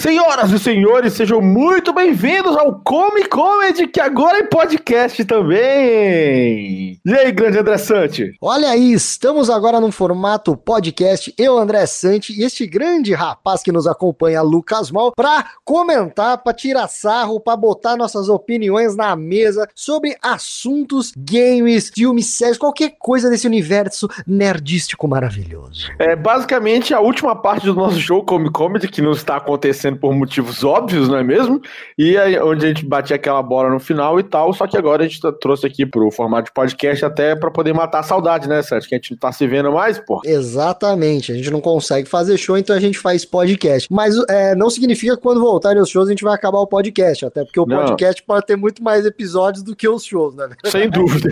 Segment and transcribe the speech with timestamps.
[0.00, 7.00] Senhoras e senhores, sejam muito bem-vindos ao Come Comedy, que agora é podcast também.
[7.04, 8.32] E aí, grande André Sante?
[8.40, 13.72] Olha aí, estamos agora no formato podcast, eu, André Sante, e este grande rapaz que
[13.72, 19.68] nos acompanha, Lucas Mal, para comentar, para tirar sarro, para botar nossas opiniões na mesa
[19.74, 25.90] sobre assuntos, games, filmes, séries, qualquer coisa desse universo nerdístico maravilhoso.
[25.98, 29.98] É basicamente a última parte do nosso show Come Comedy, que não está acontecendo acontecendo
[29.98, 31.60] por motivos óbvios, não é mesmo?
[31.96, 35.04] E aí, onde a gente batia aquela bola no final e tal, só que agora
[35.04, 38.48] a gente tá, trouxe aqui pro formato de podcast até para poder matar a saudade,
[38.48, 38.88] né, Sérgio?
[38.88, 40.20] Que a gente não tá se vendo mais, pô.
[40.24, 43.88] Exatamente, a gente não consegue fazer show, então a gente faz podcast.
[43.90, 47.26] Mas é, não significa que quando voltarem os shows a gente vai acabar o podcast,
[47.26, 47.78] até porque o não.
[47.78, 50.48] podcast pode ter muito mais episódios do que os shows, né?
[50.66, 51.28] Sem dúvida.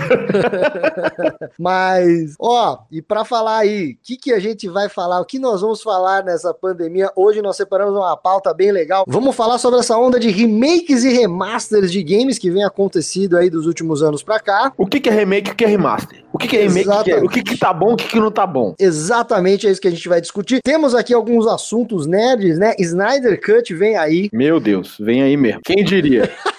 [1.59, 5.39] Mas, ó, e para falar aí, o que, que a gente vai falar, o que
[5.39, 7.11] nós vamos falar nessa pandemia?
[7.15, 9.05] Hoje nós separamos uma pauta pauta bem legal.
[9.07, 13.51] Vamos falar sobre essa onda de remakes e remasters de games que vem acontecido aí
[13.51, 14.73] dos últimos anos pra cá.
[14.77, 16.25] O que, que é remake e o que é remaster?
[16.33, 17.05] O que, que é remake?
[17.05, 17.17] Que é?
[17.17, 18.75] O que, que tá bom e o que, que não tá bom?
[18.79, 20.61] Exatamente, é isso que a gente vai discutir.
[20.63, 22.75] Temos aqui alguns assuntos nerds, né?
[22.79, 24.29] Snyder Cut vem aí.
[24.33, 25.61] Meu Deus, vem aí mesmo.
[25.65, 26.31] Quem diria?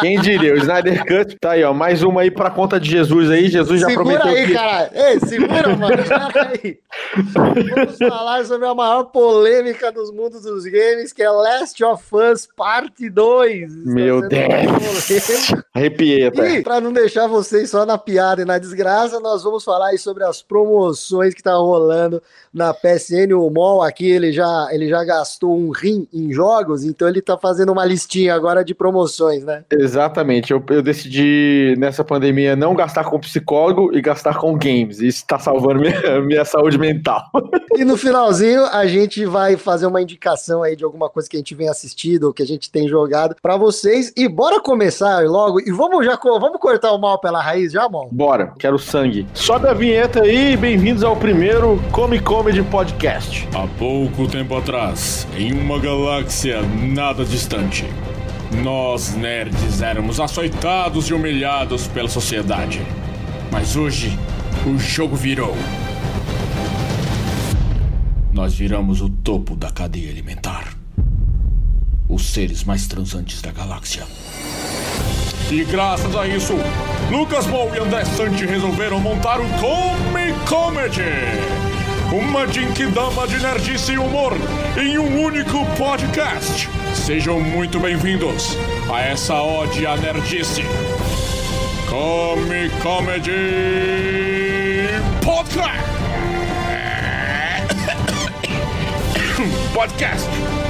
[0.00, 0.54] Quem diria?
[0.54, 1.72] O Snyder Cut tá aí, ó.
[1.72, 3.48] Mais uma aí pra conta de Jesus aí.
[3.48, 4.32] Jesus já segura prometeu.
[4.32, 4.54] Segura aí, que...
[4.54, 4.90] caralho.
[4.94, 5.96] Ei, segura, mano.
[6.62, 6.78] aí.
[7.32, 12.46] Vamos falar sobre a maior polêmica dos mundos dos games, que é Last of Us
[12.56, 13.84] Parte 2.
[13.86, 15.50] Meu Deus.
[15.74, 16.56] Arrepiei até.
[16.56, 19.98] E pra não deixar vocês só na piada e na desgraça, nós vamos falar aí
[19.98, 22.22] sobre as promoções que tá rolando
[22.52, 23.32] na PSN.
[23.34, 27.38] O Mol aqui, ele já, ele já gastou um rim em jogos, então ele tá
[27.38, 29.64] fazendo uma listinha agora de promoções, né?
[29.72, 30.52] Exatamente.
[30.52, 35.00] Eu, eu decidi nessa pandemia não gastar com psicólogo e gastar com games.
[35.00, 37.24] Isso está salvando minha, minha saúde mental.
[37.76, 41.38] E no finalzinho a gente vai fazer uma indicação aí de alguma coisa que a
[41.38, 44.12] gente vem assistido ou que a gente tem jogado para vocês.
[44.16, 45.60] E bora começar logo.
[45.60, 48.08] E vamos já vamos cortar o mal pela raiz já, mal?
[48.10, 48.52] Bora.
[48.58, 49.26] Quero sangue.
[49.32, 50.56] Sobe a vinheta aí.
[50.56, 53.48] Bem-vindos ao primeiro Come Comedy Podcast.
[53.54, 57.86] Há pouco tempo atrás, em uma galáxia nada distante.
[58.62, 62.84] Nós, nerds, éramos açoitados e humilhados pela sociedade.
[63.52, 64.18] Mas hoje,
[64.66, 65.54] o jogo virou.
[68.32, 70.73] Nós viramos o topo da cadeia alimentar.
[72.08, 74.06] Os seres mais transantes da galáxia.
[75.50, 76.54] E graças a isso,
[77.10, 81.02] Lucas Ball e André Sante resolveram montar o Come Comedy.
[82.12, 84.32] Uma Jinkidama de nerdice e humor
[84.76, 86.68] em um único podcast.
[86.94, 88.56] Sejam muito bem-vindos
[88.92, 90.62] a essa ode à nerdice.
[91.88, 93.30] Come Comedy
[95.22, 95.84] Podcast.
[99.74, 100.63] Podcast.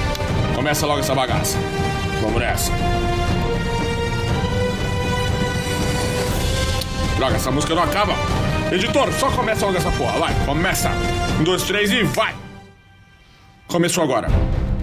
[0.65, 1.59] Começa logo essa bagaça.
[2.23, 2.73] Vamos nessa.
[7.19, 8.15] Droga, essa música não acaba.
[8.73, 10.19] Editor, só começa logo essa porra.
[10.19, 10.91] Vai, começa.
[11.39, 12.35] Um, dois, três e vai.
[13.69, 14.29] Começou agora.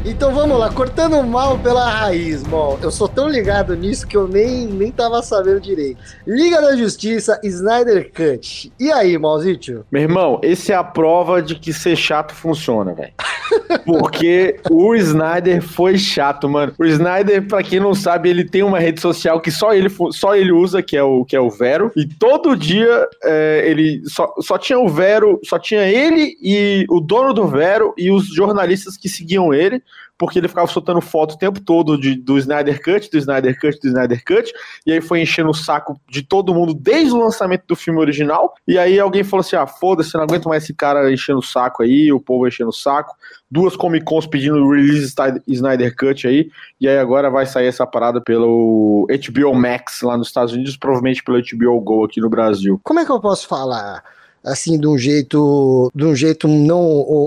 [0.04, 4.28] Então vamos lá, cortando mal pela raiz, bom, eu sou tão ligado nisso que eu
[4.28, 6.02] nem, nem tava sabendo direito.
[6.26, 8.74] Liga da Justiça, Snyder Cut.
[8.80, 9.86] E aí, Malzito?
[9.92, 13.14] Meu irmão, esse é a prova de que ser chato funciona, velho.
[13.86, 16.74] Porque o Snyder foi chato, mano.
[16.80, 20.36] O Snyder, pra quem não sabe, ele tem uma rede social que só ele, só
[20.36, 21.92] ele usa, que é o, que é o Vero.
[21.96, 27.00] E todo dia é, ele só, só tinha o Vero, só tinha ele e o
[27.00, 29.82] dono do Vero e os jornalistas que seguiam ele
[30.22, 33.80] porque ele ficava soltando foto o tempo todo de, do Snyder Cut, do Snyder Cut,
[33.80, 34.54] do Snyder Cut,
[34.86, 38.54] e aí foi enchendo o saco de todo mundo desde o lançamento do filme original,
[38.68, 41.82] e aí alguém falou assim, ah, foda-se, não aguento mais esse cara enchendo o saco
[41.82, 43.16] aí, o povo enchendo o saco,
[43.50, 45.12] duas Comic Cons pedindo release
[45.48, 50.28] Snyder Cut aí, e aí agora vai sair essa parada pelo HBO Max lá nos
[50.28, 52.80] Estados Unidos, provavelmente pelo HBO Go aqui no Brasil.
[52.84, 54.04] Como é que eu posso falar?
[54.44, 56.82] Assim, de um jeito, de um jeito não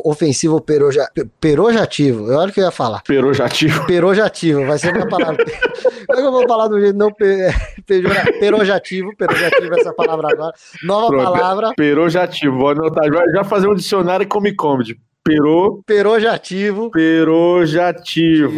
[0.04, 1.08] ofensivo peroja,
[1.40, 2.30] perojativo.
[2.30, 3.02] Eu acho que eu ia falar.
[3.02, 3.86] Perojativo.
[3.86, 5.44] Perojativo, vai ser minha palavra.
[6.06, 7.48] Como é que eu vou falar de um jeito não pe,
[7.86, 10.52] pejora, perojativo, perojativo essa palavra agora.
[10.82, 11.72] Nova Pronto, palavra.
[11.76, 13.04] Perojativo, vou anotar.
[13.32, 14.98] Já fazer um dicionário come comedy.
[15.24, 15.82] Pero...
[15.86, 16.90] Perojativo.
[16.90, 18.52] Perojativo.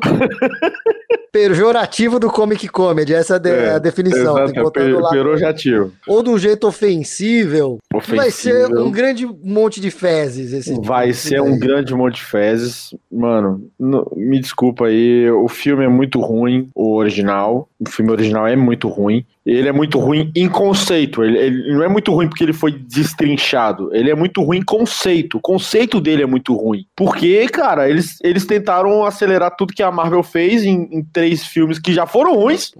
[1.32, 4.36] Pejorativo do Comic Comedy, essa é, de, é a definição.
[4.36, 5.10] Exato, tem que per, lá.
[5.10, 5.92] Perojativo.
[6.06, 8.20] Ou de um jeito ofensível, ofensível.
[8.20, 10.52] vai ser um grande monte de fezes.
[10.52, 12.94] Esse vai tipo ser um grande monte de fezes.
[13.10, 17.68] Mano, no, me desculpa aí, o filme é muito ruim, o original.
[17.78, 19.24] O filme original é muito ruim.
[19.58, 21.24] Ele é muito ruim em conceito.
[21.24, 23.92] Ele, ele, não é muito ruim porque ele foi destrinchado.
[23.92, 25.38] Ele é muito ruim em conceito.
[25.38, 26.86] O conceito dele é muito ruim.
[26.94, 31.80] Porque, cara, eles, eles tentaram acelerar tudo que a Marvel fez em, em três filmes
[31.80, 32.70] que já foram ruins.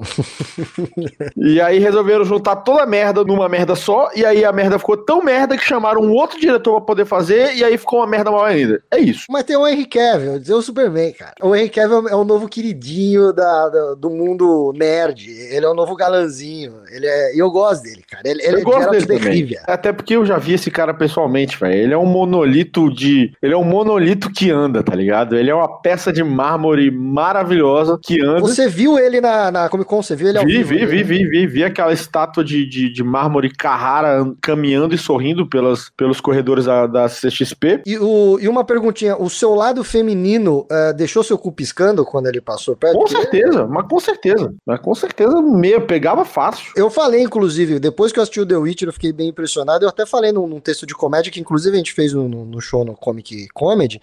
[1.36, 4.08] e aí resolveram juntar toda a merda numa merda só.
[4.14, 7.56] E aí a merda ficou tão merda que chamaram um outro diretor pra poder fazer.
[7.56, 8.80] E aí ficou uma merda maior ainda.
[8.92, 9.24] É isso.
[9.28, 11.34] Mas tem o Henry Cavill, dizer o Superman, cara.
[11.42, 15.28] O Henry Cavill é o novo queridinho da, da, do mundo nerd.
[15.28, 16.59] Ele é o novo galanzinho.
[16.90, 18.22] Ele é, eu gosto dele, cara.
[18.28, 19.56] Ele, ele eu é gosto dele também.
[19.66, 21.74] Até porque eu já vi esse cara pessoalmente, velho.
[21.74, 23.32] Ele é um monolito de.
[23.42, 25.36] Ele é um monolito que anda, tá ligado?
[25.36, 28.40] Ele é uma peça de mármore maravilhosa que anda.
[28.40, 30.02] Você viu ele na, na Comic Con?
[30.02, 30.68] Você viu ele ao vi, vivo?
[30.68, 31.64] Vi, vi, vi, vi, vi.
[31.64, 37.06] aquela estátua de, de, de mármore Carrara caminhando e sorrindo pelas, pelos corredores da, da
[37.06, 37.82] CXP.
[37.86, 42.26] E, o, e uma perguntinha: o seu lado feminino uh, deixou seu cu piscando quando
[42.26, 42.98] ele passou perto?
[42.98, 44.54] Com certeza, mas com certeza.
[44.66, 46.39] Mas com certeza, meio, pegava fácil.
[46.76, 49.84] Eu falei, inclusive, depois que eu assisti o The Witcher, eu fiquei bem impressionado.
[49.84, 52.60] Eu até falei num, num texto de comédia que, inclusive, a gente fez no, no
[52.60, 54.00] show no Comic Comedy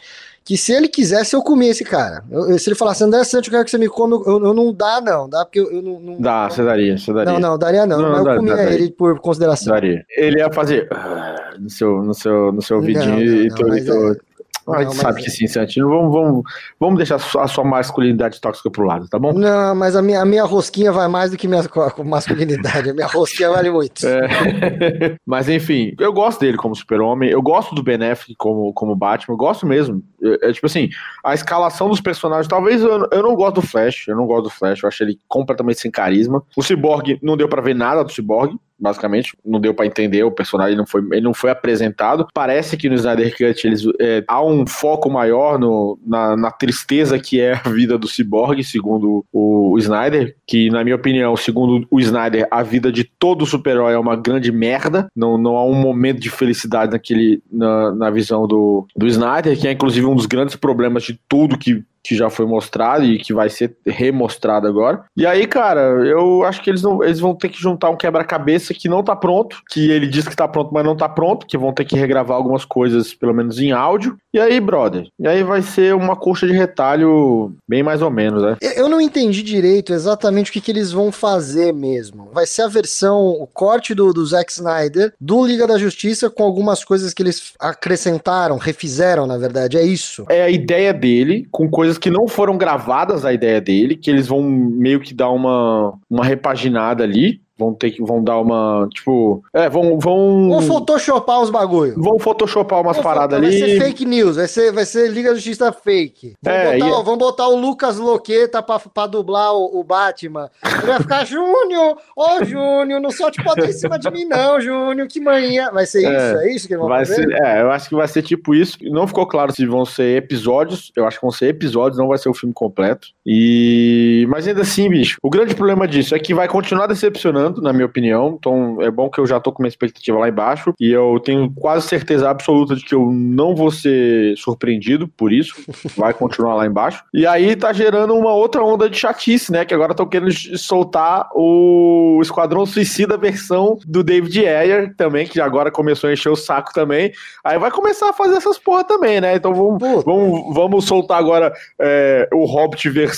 [0.48, 2.24] que se ele quisesse, eu comia esse cara.
[2.32, 4.72] Eu, se ele falasse, André Santos, eu quero que você me come, eu, eu, não
[4.74, 5.28] dá, não.
[5.28, 7.34] Dá, porque eu, eu não, não, Dá, você daria, você daria.
[7.34, 8.02] Não, não, daria não.
[8.02, 9.74] não mas eu comia dá, ele por consideração.
[9.74, 10.06] Daria.
[10.16, 14.22] Ele ia fazer uh, no seu, no seu, no seu vidinho não, e tudo.
[14.70, 15.90] É, a gente sabe que sim, Santino.
[15.90, 16.44] Vamos, vamos,
[16.80, 19.34] vamos deixar a sua masculinidade tóxica pro lado, tá bom?
[19.34, 21.64] Não, mas a minha, a minha rosquinha vai mais do que minha
[22.04, 22.90] masculinidade.
[22.90, 24.06] A minha rosquinha vale muito.
[24.06, 25.18] É.
[25.26, 27.30] mas enfim, eu gosto dele como super-homem.
[27.30, 29.34] Eu gosto do Ben Affleck como, como Batman.
[29.34, 30.04] Eu gosto mesmo.
[30.22, 30.90] É, é, tipo assim,
[31.24, 32.48] a escalação dos personagens.
[32.48, 34.08] Talvez eu, eu não gosto do Flash.
[34.08, 34.84] Eu não gosto do Flash.
[34.84, 36.44] Eu acho ele completamente sem carisma.
[36.56, 39.36] O Cyborg não deu para ver nada do Cyborg basicamente.
[39.46, 42.28] Não deu para entender, o personagem não foi, ele não foi apresentado.
[42.34, 47.20] Parece que no Snyder Cut eles, é, há um foco maior no, na, na, tristeza
[47.20, 51.86] que é a vida do Cyborg, segundo o, o Snyder, que na minha opinião, segundo
[51.90, 55.08] o Snyder, a vida de todo super-herói é uma grande merda.
[55.16, 59.68] Não, não há um momento de felicidade naquele, na, na visão do, do Snyder, que
[59.68, 63.34] é inclusive um dos grandes problemas de tudo que que já foi mostrado e que
[63.34, 65.04] vai ser remostrado agora.
[65.16, 68.74] E aí, cara, eu acho que eles, não, eles vão ter que juntar um quebra-cabeça
[68.74, 71.58] que não tá pronto, que ele diz que tá pronto, mas não tá pronto, que
[71.58, 74.18] vão ter que regravar algumas coisas, pelo menos em áudio.
[74.34, 78.42] E aí, brother, e aí vai ser uma coxa de retalho bem mais ou menos,
[78.42, 78.56] né?
[78.62, 82.30] Eu não entendi direito exatamente o que, que eles vão fazer mesmo.
[82.32, 86.44] Vai ser a versão, o corte do, do Zack Snyder do Liga da Justiça com
[86.44, 90.26] algumas coisas que eles acrescentaram, refizeram, na verdade, é isso.
[90.30, 94.10] É a ideia dele, com coisas coisas que não foram gravadas a ideia dele, que
[94.10, 98.88] eles vão meio que dar uma, uma repaginada ali vão ter que vão dar uma,
[98.94, 101.96] tipo, é, vão vão vão photoshopar os bagulho.
[101.98, 103.60] Vão photoshopar umas paradas ali.
[103.60, 106.36] Vai ser fake news, vai ser vai ser Liga da Justiça fake.
[106.42, 107.04] Vão, é, botar, e...
[107.04, 110.50] vão botar o Lucas Loqueta pra, pra dublar o, o Batman.
[110.64, 115.08] Ele vai ficar Júnior, ô Júnior, não solte pode em cima de mim não, Júnior,
[115.08, 115.72] que manhã.
[115.72, 117.28] Vai ser é, isso, é isso que vão vai fazer?
[117.28, 118.78] Ser, é, eu acho que vai ser tipo isso.
[118.84, 122.18] Não ficou claro se vão ser episódios, eu acho que vão ser episódios, não vai
[122.18, 123.10] ser o filme completo.
[123.30, 127.74] E mas ainda assim, bicho, o grande problema disso é que vai continuar decepcionando na
[127.74, 128.38] minha opinião.
[128.40, 130.74] Então é bom que eu já tô com uma expectativa lá embaixo.
[130.80, 135.56] E eu tenho quase certeza absoluta de que eu não vou ser surpreendido por isso.
[135.98, 137.04] Vai continuar lá embaixo.
[137.14, 139.66] E aí tá gerando uma outra onda de chatice, né?
[139.66, 145.70] Que agora estão querendo soltar o Esquadrão Suicida versão do David Ayer também, que agora
[145.70, 147.12] começou a encher o saco também.
[147.44, 149.36] Aí vai começar a fazer essas porra também, né?
[149.36, 153.17] Então vamos, vamos, vamos soltar agora é, o Hobbit versão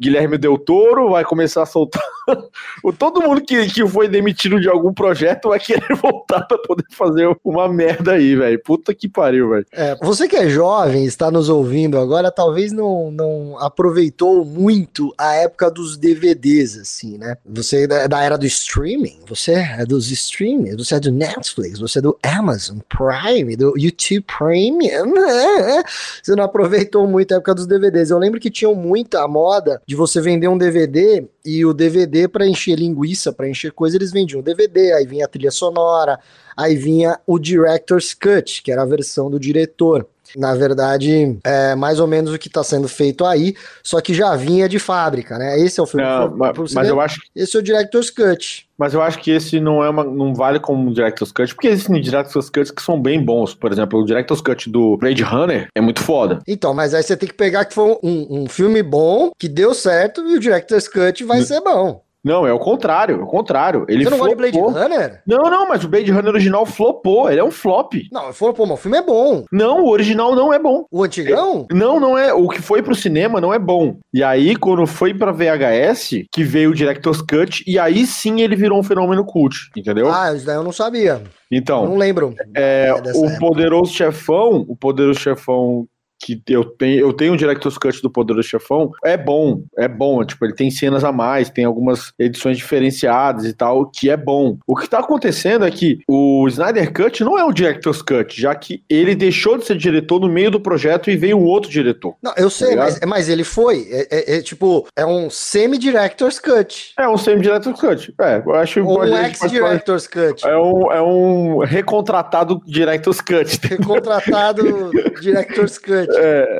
[0.00, 2.02] Guilherme Del Toro, vai começar a soltar
[2.98, 7.28] todo mundo que que foi demitido de algum projeto vai querer voltar para poder fazer
[7.44, 8.60] uma merda aí, velho.
[8.62, 9.66] Puta que pariu, velho.
[9.72, 15.34] É, você que é jovem, está nos ouvindo agora, talvez não, não aproveitou muito a
[15.34, 17.36] época dos DVDs, assim, né?
[17.46, 21.98] Você é da era do streaming, você é dos streaming, você é do Netflix, você
[21.98, 25.82] é do Amazon Prime, do YouTube Premium, é, é.
[26.22, 28.10] você não aproveitou muito a época dos DVDs.
[28.10, 32.46] Eu lembro que tinham muita moda de você vender um DVD e o DVD para
[32.46, 36.18] encher linguiça, para encher coisa, eles vendiam DVD, aí vinha a trilha sonora,
[36.56, 40.06] aí vinha o Director's Cut, que era a versão do diretor.
[40.36, 44.34] Na verdade, é mais ou menos o que está sendo feito aí, só que já
[44.36, 45.58] vinha de fábrica, né?
[45.58, 46.04] Esse é o filme.
[46.04, 47.20] Não, mas, mas eu acho.
[47.34, 48.68] Esse é o Director's Cut.
[48.78, 51.66] Mas eu acho que esse não é uma, não vale como um Director's Cut, porque
[51.66, 53.52] existem Director's Cuts que são bem bons.
[53.52, 56.38] Por exemplo, o Director's Cut do Blade Runner é muito foda.
[56.46, 59.74] Então, mas aí você tem que pegar que foi um, um filme bom, que deu
[59.74, 62.02] certo, e o Director's Cut vai ser bom.
[62.24, 63.84] Não, é o contrário, é o contrário.
[63.88, 64.72] Ele Você não gosta de flopou.
[64.72, 65.22] Blade Runner?
[65.26, 67.94] Não, não, mas o Blade Runner original flopou, ele é um flop.
[68.10, 69.44] Não, pô, mas o filme é bom.
[69.52, 70.84] Não, o original não é bom.
[70.90, 71.66] O antigão?
[71.72, 72.32] Não, não é.
[72.32, 73.96] O que foi pro cinema não é bom.
[74.12, 78.56] E aí, quando foi pra VHS, que veio o Director's Cut, e aí sim ele
[78.56, 80.10] virou um fenômeno cult, entendeu?
[80.12, 81.22] Ah, isso daí eu não sabia.
[81.50, 82.34] Eu então, não lembro.
[82.54, 83.38] é, é o época.
[83.38, 85.86] Poderoso Chefão, o Poderoso Chefão
[86.18, 90.24] que eu tenho, eu tenho o Director's Cut do Poderoso Chefão, é bom, é bom,
[90.24, 94.58] tipo, ele tem cenas a mais, tem algumas edições diferenciadas e tal, que é bom.
[94.66, 98.54] O que tá acontecendo é que o Snyder Cut não é o Director's Cut, já
[98.54, 102.14] que ele deixou de ser diretor no meio do projeto e veio um outro diretor.
[102.22, 102.90] Não, eu sei, ligado?
[103.00, 103.86] mas, mas ele foi.
[103.90, 106.92] É, é- é tipo, é um semi-director's cut.
[106.98, 108.14] É um semi-Director's Cut.
[108.20, 110.44] É, eu acho Ou um ex-director's cut.
[110.46, 113.58] É um, é um recontratado Director's Cut.
[113.66, 116.07] Recontratado Director's Cut.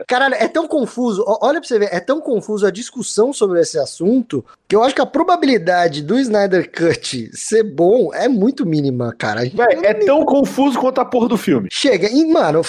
[0.06, 1.24] Caralho, é tão confuso.
[1.26, 4.94] Olha pra você ver, é tão confuso a discussão sobre esse assunto que eu acho
[4.94, 9.40] que a probabilidade do Snyder Cut ser bom é muito mínima, cara.
[9.40, 11.68] Véi, é tão confuso quanto a porra do filme.
[11.72, 12.62] Chega, e, mano,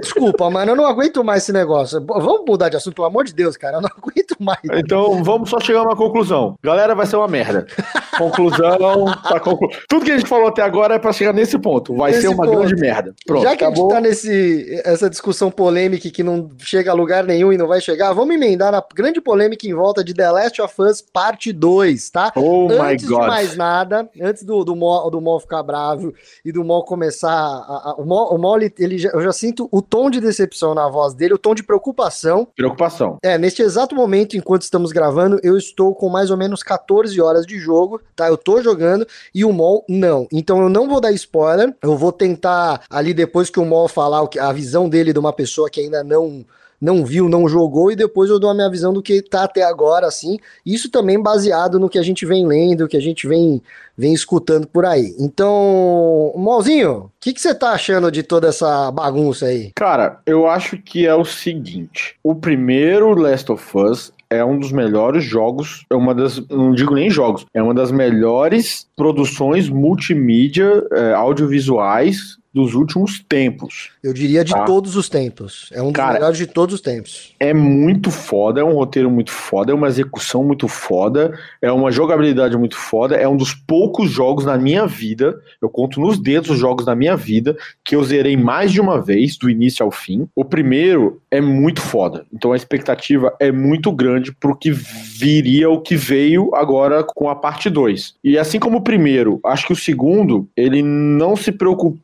[0.00, 2.04] desculpa, mano, eu não aguento mais esse negócio.
[2.06, 3.78] Vamos mudar de assunto, pelo amor de Deus, cara.
[3.78, 4.60] Eu não aguento mais.
[4.72, 6.56] Então vamos só chegar a uma conclusão.
[6.62, 7.66] Galera, vai ser uma merda.
[8.18, 9.04] Conclusão.
[9.22, 9.68] Tá conclu...
[9.88, 11.94] Tudo que a gente falou até agora é pra chegar nesse ponto.
[11.96, 12.58] Vai Nesse ser uma ponto.
[12.58, 13.14] grande merda.
[13.26, 13.84] Pronto, Já que acabou.
[13.92, 17.66] a gente tá nesse, essa discussão polêmica que não chega a lugar nenhum e não
[17.66, 21.52] vai chegar, vamos emendar na grande polêmica em volta de The Last of Us Parte
[21.52, 22.32] 2, tá?
[22.36, 26.12] Oh my antes de mais nada, antes do, do, Mol, do Mol ficar bravo
[26.44, 27.32] e do Mol começar.
[27.32, 30.20] a- a- o Mol, o Mol, ele, ele já- eu já sinto o tom de
[30.20, 32.46] decepção na voz dele, o tom de preocupação.
[32.56, 33.18] Preocupação.
[33.22, 37.46] É, neste exato momento, enquanto estamos gravando, eu estou com mais ou menos 14 horas
[37.46, 38.28] de jogo, tá?
[38.28, 40.26] Eu tô jogando e o Mol não.
[40.32, 44.28] Então eu não vou dar spoiler, eu vou tentar ali depois que o Mol falar
[44.40, 46.44] a visão dele de uma pessoa que ainda não
[46.82, 49.62] não viu, não jogou, e depois eu dou a minha visão do que tá até
[49.62, 50.36] agora, assim.
[50.66, 53.62] Isso também baseado no que a gente vem lendo, que a gente vem,
[53.96, 55.14] vem escutando por aí.
[55.16, 59.70] Então, Molzinho, o que que você tá achando de toda essa bagunça aí?
[59.76, 64.72] Cara, eu acho que é o seguinte: o primeiro Last of Us é um dos
[64.72, 70.82] melhores jogos, é uma das, não digo nem jogos, é uma das melhores produções multimídia
[70.92, 73.90] é, audiovisuais dos últimos tempos.
[74.02, 74.64] Eu diria de Tá.
[74.64, 75.70] todos os tempos.
[75.72, 77.34] É um dos Cara, melhores de todos os tempos.
[77.40, 81.90] É muito foda, é um roteiro muito foda, é uma execução muito foda, é uma
[81.90, 86.50] jogabilidade muito foda, é um dos poucos jogos na minha vida, eu conto nos dedos
[86.50, 89.90] os jogos da minha vida, que eu zerei mais de uma vez, do início ao
[89.90, 90.28] fim.
[90.34, 95.80] O primeiro é muito foda, então a expectativa é muito grande pro que viria, o
[95.80, 98.14] que veio agora com a parte 2.
[98.22, 102.00] E assim como o primeiro, acho que o segundo, ele não se preocupou.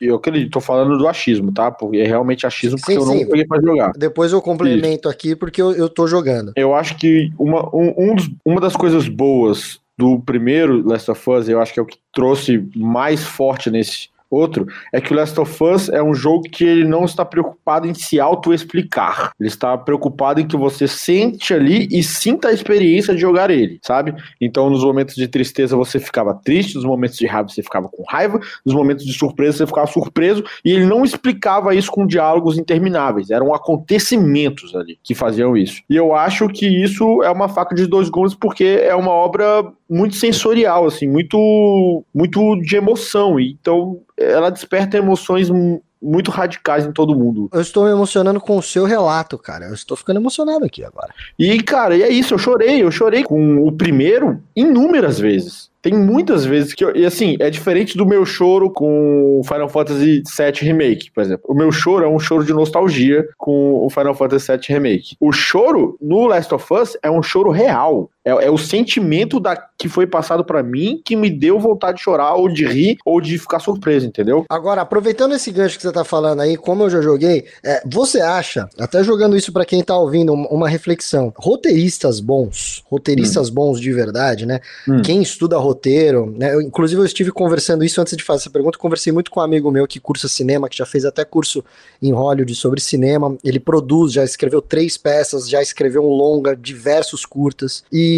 [0.00, 1.70] Eu acredito, tô falando do achismo, tá?
[1.70, 3.26] Porque é realmente achismo, porque Sim, eu não sim.
[3.26, 3.92] peguei pra jogar.
[3.96, 6.52] Depois eu complemento aqui porque eu, eu tô jogando.
[6.56, 11.30] Eu acho que uma, um, um dos- uma das coisas boas do primeiro Last of
[11.30, 15.16] Us, eu acho que é o que trouxe mais forte nesse outro, é que o
[15.16, 19.32] Last of Us é um jogo que ele não está preocupado em se auto-explicar.
[19.38, 23.80] Ele está preocupado em que você sente ali e sinta a experiência de jogar ele,
[23.82, 24.14] sabe?
[24.40, 28.04] Então, nos momentos de tristeza você ficava triste, nos momentos de raiva você ficava com
[28.08, 32.58] raiva, nos momentos de surpresa você ficava surpreso, e ele não explicava isso com diálogos
[32.58, 35.82] intermináveis, eram acontecimentos ali que faziam isso.
[35.88, 39.72] E eu acho que isso é uma faca de dois gumes porque é uma obra
[39.90, 43.40] muito sensorial, assim, muito, muito de emoção.
[43.40, 47.50] Então, ela desperta emoções mu- muito radicais em todo mundo.
[47.52, 49.66] Eu estou me emocionando com o seu relato, cara.
[49.66, 51.12] Eu estou ficando emocionado aqui agora.
[51.38, 55.68] E, cara, e é isso, eu chorei, eu chorei com o primeiro inúmeras vezes.
[55.82, 59.66] Tem muitas vezes que eu, e assim, é diferente do meu choro com o Final
[59.68, 61.44] Fantasy VII Remake, por exemplo.
[61.48, 65.16] O meu choro é um choro de nostalgia com o Final Fantasy VII Remake.
[65.18, 68.10] O choro no Last of Us é um choro real.
[68.24, 72.02] É, é o sentimento da, que foi passado pra mim que me deu vontade de
[72.02, 74.44] chorar, ou de rir, ou de ficar surpreso, entendeu?
[74.48, 78.20] Agora, aproveitando esse gancho que você tá falando aí, como eu já joguei, é, você
[78.20, 83.80] acha, até jogando isso pra quem tá ouvindo, um- uma reflexão, roteiristas bons, roteiristas bons
[83.80, 84.60] de verdade, né?
[84.86, 85.00] Hum.
[85.02, 86.52] Quem estuda roteiro, né?
[86.54, 89.42] Eu, inclusive, eu estive conversando isso antes de fazer essa pergunta, conversei muito com um
[89.42, 91.64] amigo meu que cursa cinema, que já fez até curso
[92.02, 93.34] em Hollywood sobre cinema.
[93.42, 97.82] Ele produz, já escreveu três peças, já escreveu um longa, diversos curtas.
[97.90, 98.09] E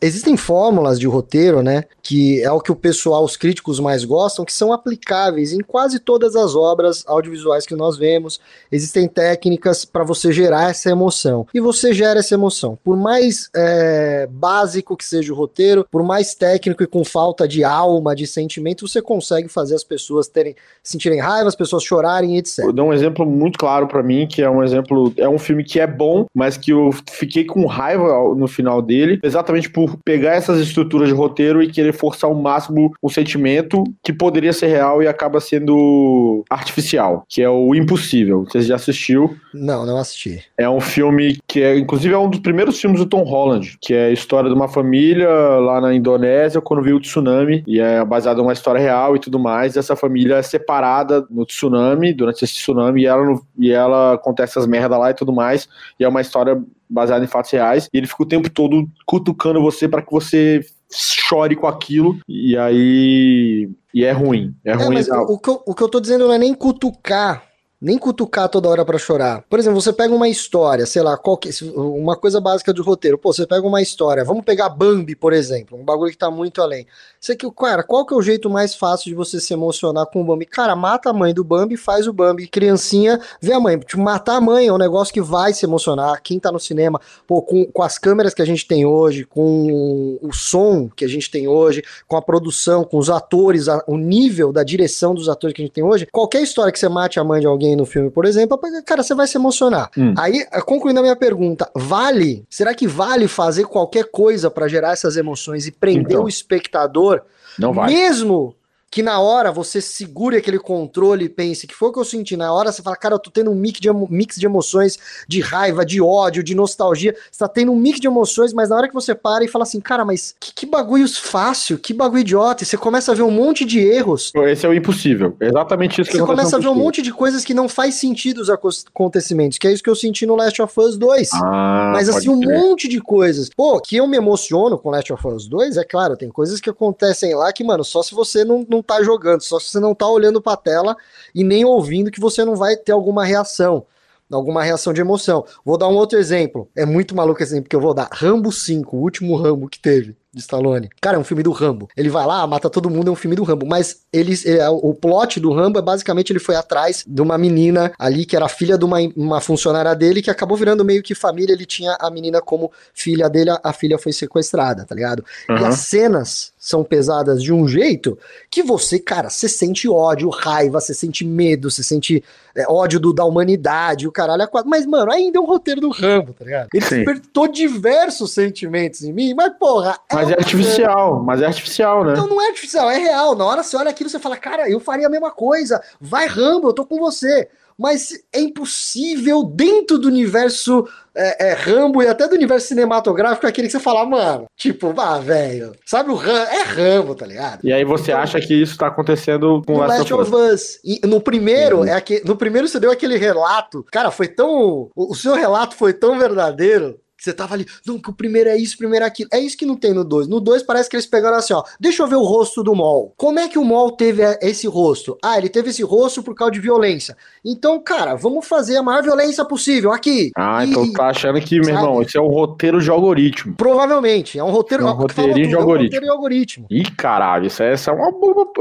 [0.00, 1.84] existem fórmulas de roteiro, né?
[2.02, 5.98] Que é o que o pessoal, os críticos mais gostam, que são aplicáveis em quase
[5.98, 8.40] todas as obras audiovisuais que nós vemos.
[8.70, 11.46] Existem técnicas para você gerar essa emoção.
[11.54, 12.78] E você gera essa emoção.
[12.82, 17.64] Por mais é, básico que seja o roteiro, por mais técnico e com falta de
[17.64, 22.64] alma, de sentimento, você consegue fazer as pessoas terem sentirem raiva, as pessoas chorarem, etc.
[22.64, 25.64] Eu dou um exemplo muito claro para mim, que é um exemplo, é um filme
[25.64, 30.34] que é bom, mas que eu fiquei com raiva no final dele, exatamente por pegar
[30.34, 35.02] essas estruturas de roteiro e querer forçar ao máximo um sentimento que poderia ser real
[35.02, 38.44] e acaba sendo artificial, que é o Impossível.
[38.44, 39.36] Você já assistiu?
[39.52, 40.42] Não, não assisti.
[40.56, 43.94] É um filme que é, inclusive, é um dos primeiros filmes do Tom Holland, que
[43.94, 48.04] é a história de uma família lá na Indonésia quando viu o tsunami, e é
[48.04, 49.74] baseado em uma história real e tudo mais.
[49.74, 54.58] E essa família é separada no tsunami, durante esse tsunami, e ela, e ela acontece
[54.58, 55.68] as merdas lá e tudo mais.
[55.98, 56.60] E é uma história
[56.92, 57.88] baseada em fatos reais.
[57.92, 60.60] E ele fica o tempo todo cutucando você para que você
[60.92, 62.18] chore com aquilo.
[62.28, 63.70] E aí.
[63.94, 64.54] E é ruim.
[64.64, 65.00] É, é ruim.
[65.28, 67.51] O, que eu, o que eu tô dizendo não é nem cutucar
[67.82, 69.42] nem cutucar toda hora para chorar.
[69.50, 73.18] Por exemplo, você pega uma história, sei lá, qualquer, uma coisa básica de roteiro.
[73.18, 76.62] Pô, você pega uma história, vamos pegar Bambi, por exemplo, um bagulho que tá muito
[76.62, 76.86] além.
[77.20, 80.22] Você que, cara, qual que é o jeito mais fácil de você se emocionar com
[80.22, 80.46] o Bambi?
[80.46, 83.76] Cara, mata a mãe do Bambi, faz o Bambi, criancinha, vê a mãe.
[83.80, 86.22] Tipo, matar a mãe é um negócio que vai se emocionar.
[86.22, 90.18] Quem tá no cinema, pô, com, com as câmeras que a gente tem hoje, com
[90.22, 93.96] o som que a gente tem hoje, com a produção, com os atores, a, o
[93.96, 97.18] nível da direção dos atores que a gente tem hoje, qualquer história que você mate
[97.18, 99.90] a mãe de alguém no filme, por exemplo, cara, você vai se emocionar.
[99.96, 100.14] Hum.
[100.16, 102.44] Aí, concluindo a minha pergunta, vale?
[102.48, 107.22] Será que vale fazer qualquer coisa para gerar essas emoções e prender então, o espectador?
[107.58, 107.92] Não vai.
[107.92, 108.54] Mesmo
[108.92, 112.36] que na hora você segure aquele controle e pense que foi o que eu senti.
[112.36, 115.40] Na hora você fala, cara, eu tô tendo um mix de, mix de emoções, de
[115.40, 117.16] raiva, de ódio, de nostalgia.
[117.30, 119.62] Você tá tendo um mix de emoções, mas na hora que você para e fala
[119.62, 122.64] assim, cara, mas que, que bagulho fácil, que bagulho idiota.
[122.64, 124.30] E você começa a ver um monte de erros.
[124.34, 125.34] Esse é o impossível.
[125.40, 127.94] É exatamente isso que Você começa a ver um monte de coisas que não faz
[127.94, 131.30] sentido os acontecimentos, que é isso que eu senti no Last of Us 2.
[131.32, 132.60] Ah, mas assim, um crer.
[132.60, 133.48] monte de coisas.
[133.56, 136.68] Pô, que eu me emociono com Last of Us 2, é claro, tem coisas que
[136.68, 139.94] acontecem lá que, mano, só se você não, não tá jogando, só se você não
[139.94, 140.96] tá olhando pra tela
[141.34, 143.86] e nem ouvindo que você não vai ter alguma reação,
[144.30, 145.44] alguma reação de emoção.
[145.64, 148.08] Vou dar um outro exemplo, é muito maluco esse exemplo que eu vou dar.
[148.12, 150.88] Rambo 5, o último Rambo que teve de Stallone.
[151.00, 151.88] Cara, é um filme do Rambo.
[151.94, 153.66] Ele vai lá, mata todo mundo, é um filme do Rambo.
[153.66, 157.92] Mas eles, é, o plot do Rambo é basicamente ele foi atrás de uma menina
[157.98, 161.52] ali que era filha de uma, uma funcionária dele que acabou virando meio que família.
[161.52, 165.22] Ele tinha a menina como filha dele, a filha foi sequestrada, tá ligado?
[165.50, 165.58] Uhum.
[165.58, 168.16] E as cenas são pesadas de um jeito
[168.48, 172.22] que você, cara, você sente ódio, raiva, você sente medo, você sente
[172.54, 174.70] é, ódio do, da humanidade, o caralho é quatro.
[174.70, 176.68] Mas, mano, ainda é um roteiro do Rambo, tá ligado?
[176.72, 177.04] Ele Sim.
[177.04, 179.98] despertou diversos sentimentos em mim, mas, porra.
[180.08, 182.12] É mas é artificial, mas é artificial, né?
[182.12, 183.34] Então não é artificial, é real.
[183.34, 185.82] Na hora você olha aquilo, você fala, cara, eu faria a mesma coisa.
[186.00, 187.48] Vai, Rambo, eu tô com você.
[187.78, 193.68] Mas é impossível dentro do universo é, é, Rambo e até do universo cinematográfico aquele
[193.68, 196.50] que você fala, mano, tipo, vá, velho, sabe o Rambo?
[196.50, 197.60] É Rambo, tá ligado?
[197.64, 200.78] E aí você então, acha que isso tá acontecendo com o Last of Us.
[200.84, 201.84] E no primeiro, uhum.
[201.84, 205.74] é aquele, no primeiro você deu aquele relato, cara, foi tão, o, o seu relato
[205.74, 209.08] foi tão verdadeiro você tava ali, não, que o primeiro é isso, o primeiro é
[209.08, 209.28] aquilo.
[209.32, 210.26] É isso que não tem no 2.
[210.26, 211.62] No 2 parece que eles pegaram assim, ó.
[211.78, 213.12] Deixa eu ver o rosto do Mol.
[213.16, 215.16] Como é que o Mol teve esse rosto?
[215.22, 217.16] Ah, ele teve esse rosto por causa de violência.
[217.44, 220.30] Então, cara, vamos fazer a maior violência possível aqui.
[220.36, 223.54] Ah, e, então tá achando que, meu irmão, esse é um roteiro de algoritmo.
[223.54, 224.38] Provavelmente.
[224.38, 225.62] É um roteiro, é um roteirinho de algoritmo.
[225.62, 226.66] É um roteiro de algoritmo.
[226.70, 228.12] Ih, caralho, isso é, isso é, uma,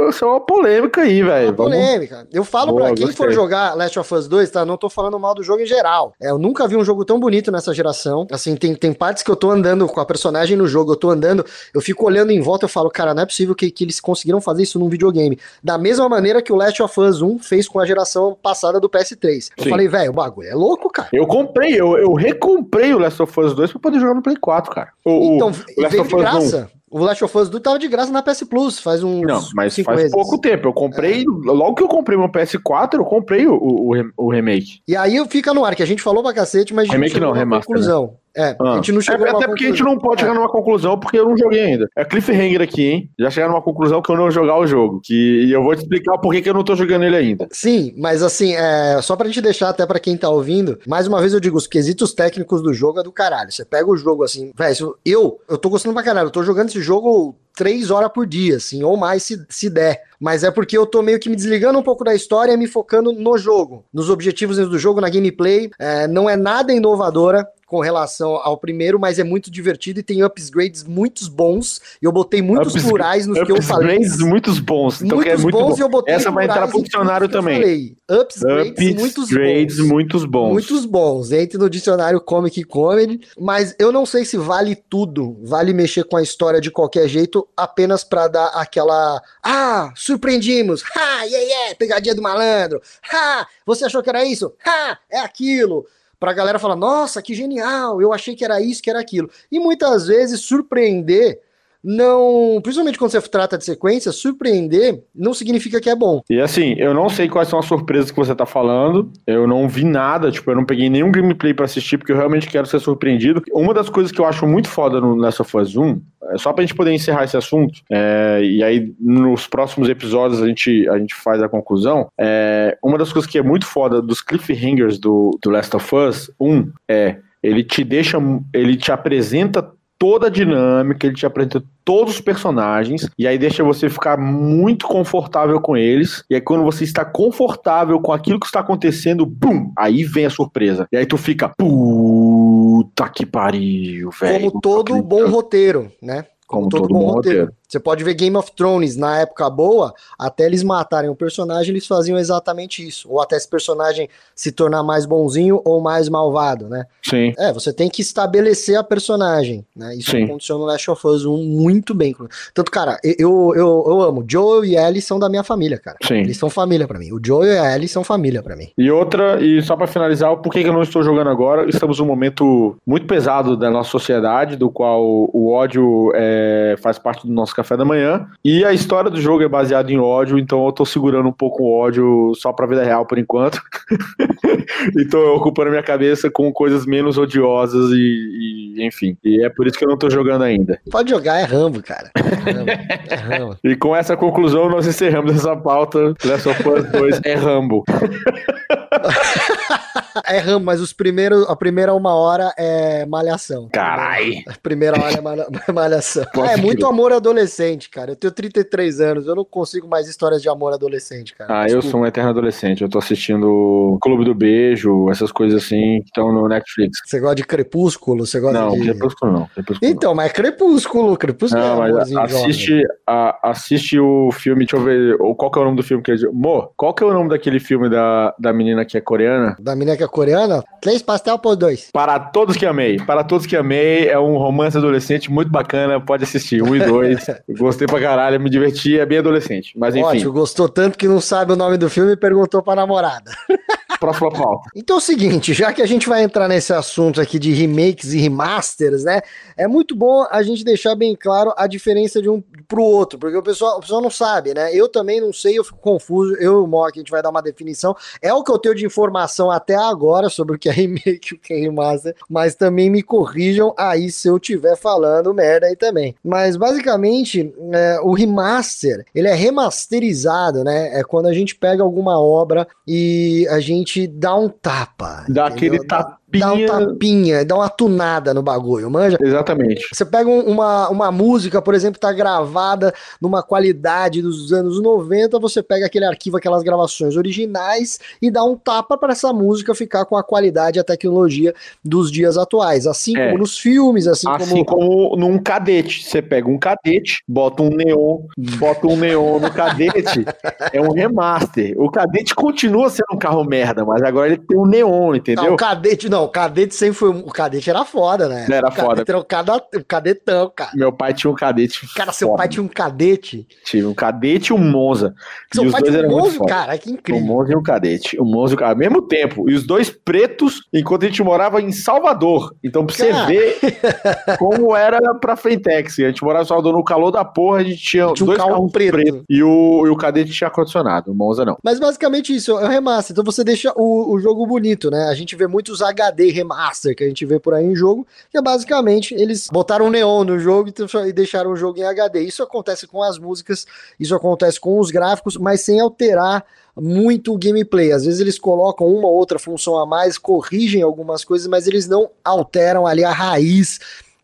[0.10, 1.47] isso é uma polêmica aí, velho.
[1.47, 2.28] Uma polêmica.
[2.32, 3.26] Eu falo Boa, pra quem gostei.
[3.26, 4.65] for jogar Last of Us 2, tá?
[4.65, 6.13] Não tô falando mal do jogo em geral.
[6.21, 8.28] É, eu nunca vi um jogo tão bonito nessa geração.
[8.32, 11.10] Assim, tem, tem partes que eu tô andando com a personagem no jogo, eu tô
[11.10, 14.00] andando, eu fico olhando em volta, eu falo, cara, não é possível que, que eles
[14.00, 15.38] conseguiram fazer isso num videogame.
[15.64, 18.90] Da mesma maneira que o Last of Us 1 fez com a geração passada do
[18.90, 19.50] PS3.
[19.58, 19.70] Eu Sim.
[19.70, 21.10] falei, velho, o bagulho é louco, cara.
[21.14, 24.36] Eu comprei, eu, eu recomprei o Last of Us 2 pra poder jogar no Play
[24.36, 24.90] 4, cara.
[25.06, 26.70] O, então, o Last veio de graça.
[26.78, 26.82] 1.
[26.92, 29.74] O Last of Us 2 tava de graça na PS Plus, faz uns Não, mas
[29.78, 30.12] faz meses.
[30.12, 30.68] pouco tempo.
[30.68, 31.26] Eu comprei, é.
[31.26, 34.82] logo que eu comprei meu PS4, eu comprei o, o, o, remake.
[34.86, 37.18] E aí fica no ar, que a gente falou pra cacete, mas a gente remake
[37.18, 38.08] não, remaster, conclusão.
[38.08, 38.14] Né?
[38.36, 38.74] É, ah.
[38.74, 40.26] a gente não chegou é, Até porque a gente não pode é.
[40.26, 41.89] chegar numa conclusão, porque eu não joguei ainda.
[41.96, 43.10] É cliffhanger aqui, hein?
[43.20, 45.02] Já chegar numa conclusão que eu não vou jogar o jogo.
[45.04, 47.48] Que, e eu vou te explicar por que eu não tô jogando ele ainda.
[47.52, 51.20] Sim, mas assim, é, só pra gente deixar até pra quem tá ouvindo, mais uma
[51.20, 53.52] vez eu digo, os quesitos técnicos do jogo é do caralho.
[53.52, 56.70] Você pega o jogo assim, velho, eu, eu tô gostando pra caralho, eu tô jogando
[56.70, 60.02] esse jogo três horas por dia, assim, ou mais se, se der.
[60.20, 62.67] Mas é porque eu tô meio que me desligando um pouco da história e me
[62.67, 65.70] focando no jogo, nos objetivos do jogo, na gameplay.
[65.80, 70.22] É, não é nada inovadora com relação ao primeiro, mas é muito divertido e tem
[70.24, 71.80] upgrades muito bons.
[72.02, 73.96] E eu botei muitos Ups, plurais nos que eu falei.
[73.96, 75.02] Upgrades muitos bons.
[75.02, 75.78] Então muitos é muito bons bom.
[75.78, 77.96] e eu botei Essa vai entrar pro dicionário também.
[78.10, 79.88] Upgrades, muitos bons.
[79.88, 80.52] muitos bons.
[80.52, 81.32] Muitos bons.
[81.32, 85.38] Entre no dicionário Comic Comedy, mas eu não sei se vale tudo.
[85.42, 89.22] Vale mexer com a história de qualquer jeito, apenas para dar aquela.
[89.42, 90.84] Ah, surpreendimos!
[90.94, 92.82] Ha, yeah, yeah, pegadinha do malandro!
[93.14, 94.54] Ha, você achou que era isso?
[94.68, 95.86] Ha, é aquilo!
[96.22, 99.28] Pra galera falar, nossa, que genial, eu achei que era isso, que era aquilo.
[99.52, 101.42] E muitas vezes surpreender
[101.84, 106.22] não, principalmente quando você trata de sequência, surpreender não significa que é bom.
[106.30, 109.67] E assim, eu não sei quais são as surpresas que você tá falando, eu não
[109.67, 112.80] vi nada, tipo, eu não peguei nenhum gameplay para assistir, porque eu realmente quero ser
[112.80, 113.41] surpreendido.
[113.52, 116.02] Uma das coisas que eu acho muito foda no of Us 1,
[116.34, 120.48] é só pra gente poder encerrar esse assunto, é, e aí nos próximos episódios a
[120.48, 124.22] gente, a gente faz a conclusão, é, uma das coisas que é muito foda dos
[124.22, 128.17] cliffhangers do, do Last of Us 1 é ele te deixa,
[128.54, 129.67] ele te apresenta
[130.02, 134.88] toda a dinâmica, ele te apresenta todos os personagens, e aí deixa você ficar muito
[134.88, 139.72] confortável com eles, e aí quando você está confortável com aquilo que está acontecendo, bum,
[139.78, 140.88] aí vem a surpresa.
[140.92, 144.50] E aí tu fica, puta que pariu, velho.
[144.50, 146.26] Como todo bom roteiro, né?
[146.48, 147.40] Como, Como todo, todo, bom roteiro.
[147.42, 147.61] roteiro.
[147.72, 151.88] Você pode ver Game of Thrones na época boa, até eles matarem o personagem, eles
[151.88, 153.10] faziam exatamente isso.
[153.10, 156.86] Ou até esse personagem se tornar mais bonzinho ou mais malvado, né?
[157.02, 157.34] Sim.
[157.38, 159.96] É, você tem que estabelecer a personagem, né?
[159.96, 160.26] Isso Sim.
[160.26, 162.14] aconteceu no Last of Us 1 muito bem.
[162.54, 164.26] Tanto, cara, eu, eu, eu amo.
[164.28, 165.98] Joel e Ellie são da minha família, cara.
[166.04, 166.16] Sim.
[166.16, 167.14] Eles são família para mim.
[167.14, 168.68] O Joel e a Ellie são família para mim.
[168.78, 171.70] E outra, e só para finalizar, por que eu não estou jogando agora?
[171.70, 177.26] Estamos num momento muito pesado da nossa sociedade, do qual o ódio é, faz parte
[177.26, 178.28] do nosso café da manhã.
[178.43, 181.63] E a história do jogo é baseada em ódio, então eu tô segurando um pouco
[181.63, 183.62] o ódio só pra vida real por enquanto.
[184.97, 189.17] então eu ocupando minha cabeça com coisas menos odiosas e, e, enfim.
[189.24, 190.80] E é por isso que eu não tô jogando ainda.
[190.89, 192.12] Pode jogar, é Rambo, cara.
[192.15, 192.71] É Rambo.
[192.71, 193.58] É Rambo.
[193.63, 196.13] e com essa conclusão, nós encerramos essa pauta.
[196.26, 197.84] Last of Us 2 é Rambo.
[200.26, 203.69] é Rambo, mas os primeiros, a primeira uma hora é malhação.
[203.71, 204.43] Carai!
[204.47, 206.26] A primeira hora é malhação.
[206.50, 208.12] é muito amor adolescente, cara.
[208.12, 211.62] Eu tenho 33 anos, eu não consigo mais histórias de amor adolescente, cara.
[211.62, 211.88] Ah, Desculpa.
[211.88, 212.82] eu sou um eterno adolescente.
[212.82, 217.00] Eu tô assistindo Clube do Beijo, essas coisas assim que estão no Netflix.
[217.06, 218.26] Você gosta de Crepúsculo?
[218.26, 218.82] Você gosta não, de...
[218.82, 219.47] Crepúsculo não.
[219.47, 220.15] Crepúsculo então, não.
[220.15, 225.17] mas é Crepúsculo, Crepúsculo não, é mas assiste, a, assiste o filme, deixa eu ver,
[225.36, 227.30] qual que é o nome do filme que é Mo, qual que é o nome
[227.30, 229.56] daquele filme da, da menina que é coreana?
[229.60, 230.64] Da menina que coreana?
[230.82, 231.90] Três pastel por dois.
[231.92, 232.98] Para todos que amei.
[232.98, 236.62] Para todos que amei, é um romance adolescente muito bacana, pode assistir.
[236.62, 237.26] Um e dois.
[237.50, 239.78] Gostei pra caralho, me diverti, é bem adolescente.
[239.78, 240.06] Mas enfim.
[240.06, 243.32] Ótimo, gostou tanto que não sabe o nome do filme e perguntou pra namorada.
[244.02, 244.68] Próxima pauta.
[244.76, 248.14] Então é o seguinte, já que a gente vai entrar nesse assunto aqui de remakes
[248.14, 249.22] e remasters, né?
[249.56, 253.38] É muito bom a gente deixar bem claro a diferença de um pro outro, porque
[253.38, 254.74] o pessoal, o pessoal não sabe, né?
[254.74, 256.34] Eu também não sei, eu fico confuso.
[256.38, 257.96] Eu e o Mock, a gente vai dar uma definição.
[258.20, 261.36] É o que eu tenho de informação até agora sobre o que é remake e
[261.36, 265.76] o que é remaster, mas também me corrijam aí se eu estiver falando merda aí
[265.76, 266.16] também.
[266.24, 271.00] Mas basicamente, é, o remaster, ele é remasterizado, né?
[271.00, 275.26] É quando a gente pega alguma obra e a gente dá um tapa.
[275.28, 275.56] Dá entendeu?
[275.56, 279.17] aquele tapa Dá um tapinha, dá uma tunada no bagulho, manja?
[279.20, 279.88] Exatamente.
[279.91, 285.62] Você pega uma, uma música, por exemplo, tá gravada numa qualidade dos anos 90, você
[285.62, 290.15] pega aquele arquivo, aquelas gravações originais e dá um tapa para essa música ficar com
[290.15, 292.88] a qualidade e a tecnologia dos dias atuais.
[292.88, 293.28] Assim é.
[293.28, 295.15] como nos filmes, assim, assim como...
[295.15, 296.04] como num cadete.
[296.04, 298.20] Você pega um cadete, bota um neon,
[298.58, 300.26] bota um neon no cadete,
[300.72, 301.74] é um remaster.
[301.78, 305.46] O cadete continua sendo um carro merda, mas agora ele tem um neon, entendeu?
[305.46, 307.10] Não, o cadete não, o cadete sempre foi.
[307.10, 308.48] O cadete era foda, né?
[308.50, 309.04] Era o foda.
[309.08, 310.72] Era o, cada, o cadetão, cara.
[310.76, 311.88] Meu pai tinha um cadete.
[311.94, 313.48] Cara, seu pai tinha um cadete?
[313.66, 315.14] Tinha um cadete e um Monza.
[315.54, 317.24] Seu e pai tinha um Monza, cara, que incrível.
[317.24, 318.20] O Monza e um cadete.
[318.20, 319.50] O Monza ao mesmo tempo.
[319.50, 322.56] E os dois pretos, enquanto a gente morava em Salvador.
[322.64, 323.26] Então, pra cara.
[323.26, 323.60] você ver
[324.38, 326.00] como era pra Frentex.
[326.00, 328.48] A gente morava em Salvador no calor da porra, a gente tinha, tinha dois um
[328.48, 328.92] carros preto.
[328.92, 329.24] preto.
[329.30, 331.12] E o, e o cadete tinha ar-condicionado.
[331.12, 331.58] O Monza não.
[331.64, 333.14] Mas basicamente isso, é o remaster.
[333.14, 335.08] Então você deixa o, o jogo bonito, né?
[335.10, 338.06] A gente vê muitos HD HD remaster que a gente vê por aí em jogo,
[338.30, 342.21] que é basicamente eles botaram neon no jogo e deixaram o jogo em HD.
[342.21, 343.65] Isso acontece com as músicas,
[344.00, 346.45] isso acontece com os gráficos, mas sem alterar
[346.76, 347.91] muito o gameplay.
[347.91, 351.88] Às vezes eles colocam uma ou outra função a mais, corrigem algumas coisas, mas eles
[351.88, 353.80] não alteram ali a raiz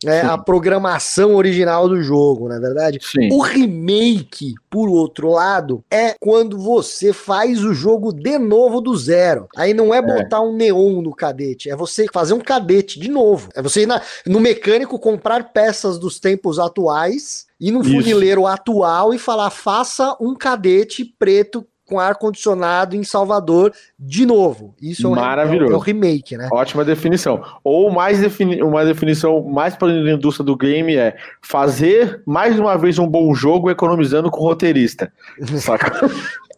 [0.05, 2.99] é, a programação original do jogo, na é verdade.
[3.01, 3.31] Sim.
[3.31, 9.47] O remake, por outro lado, é quando você faz o jogo de novo do zero.
[9.55, 10.41] Aí não é botar é.
[10.41, 13.49] um neon no cadete, é você fazer um cadete de novo.
[13.55, 19.13] É você ir na, no mecânico comprar peças dos tempos atuais ir no funileiro atual
[19.13, 24.75] e falar: faça um cadete preto com ar-condicionado em Salvador de novo.
[24.81, 25.73] Isso é Maravilhoso.
[25.73, 26.49] É, o remake, né?
[26.51, 27.41] Ótima definição.
[27.63, 32.77] Ou mais defini uma definição mais para a indústria do game é fazer mais uma
[32.77, 35.11] vez um bom jogo economizando com o roteirista.
[35.59, 36.09] Saca?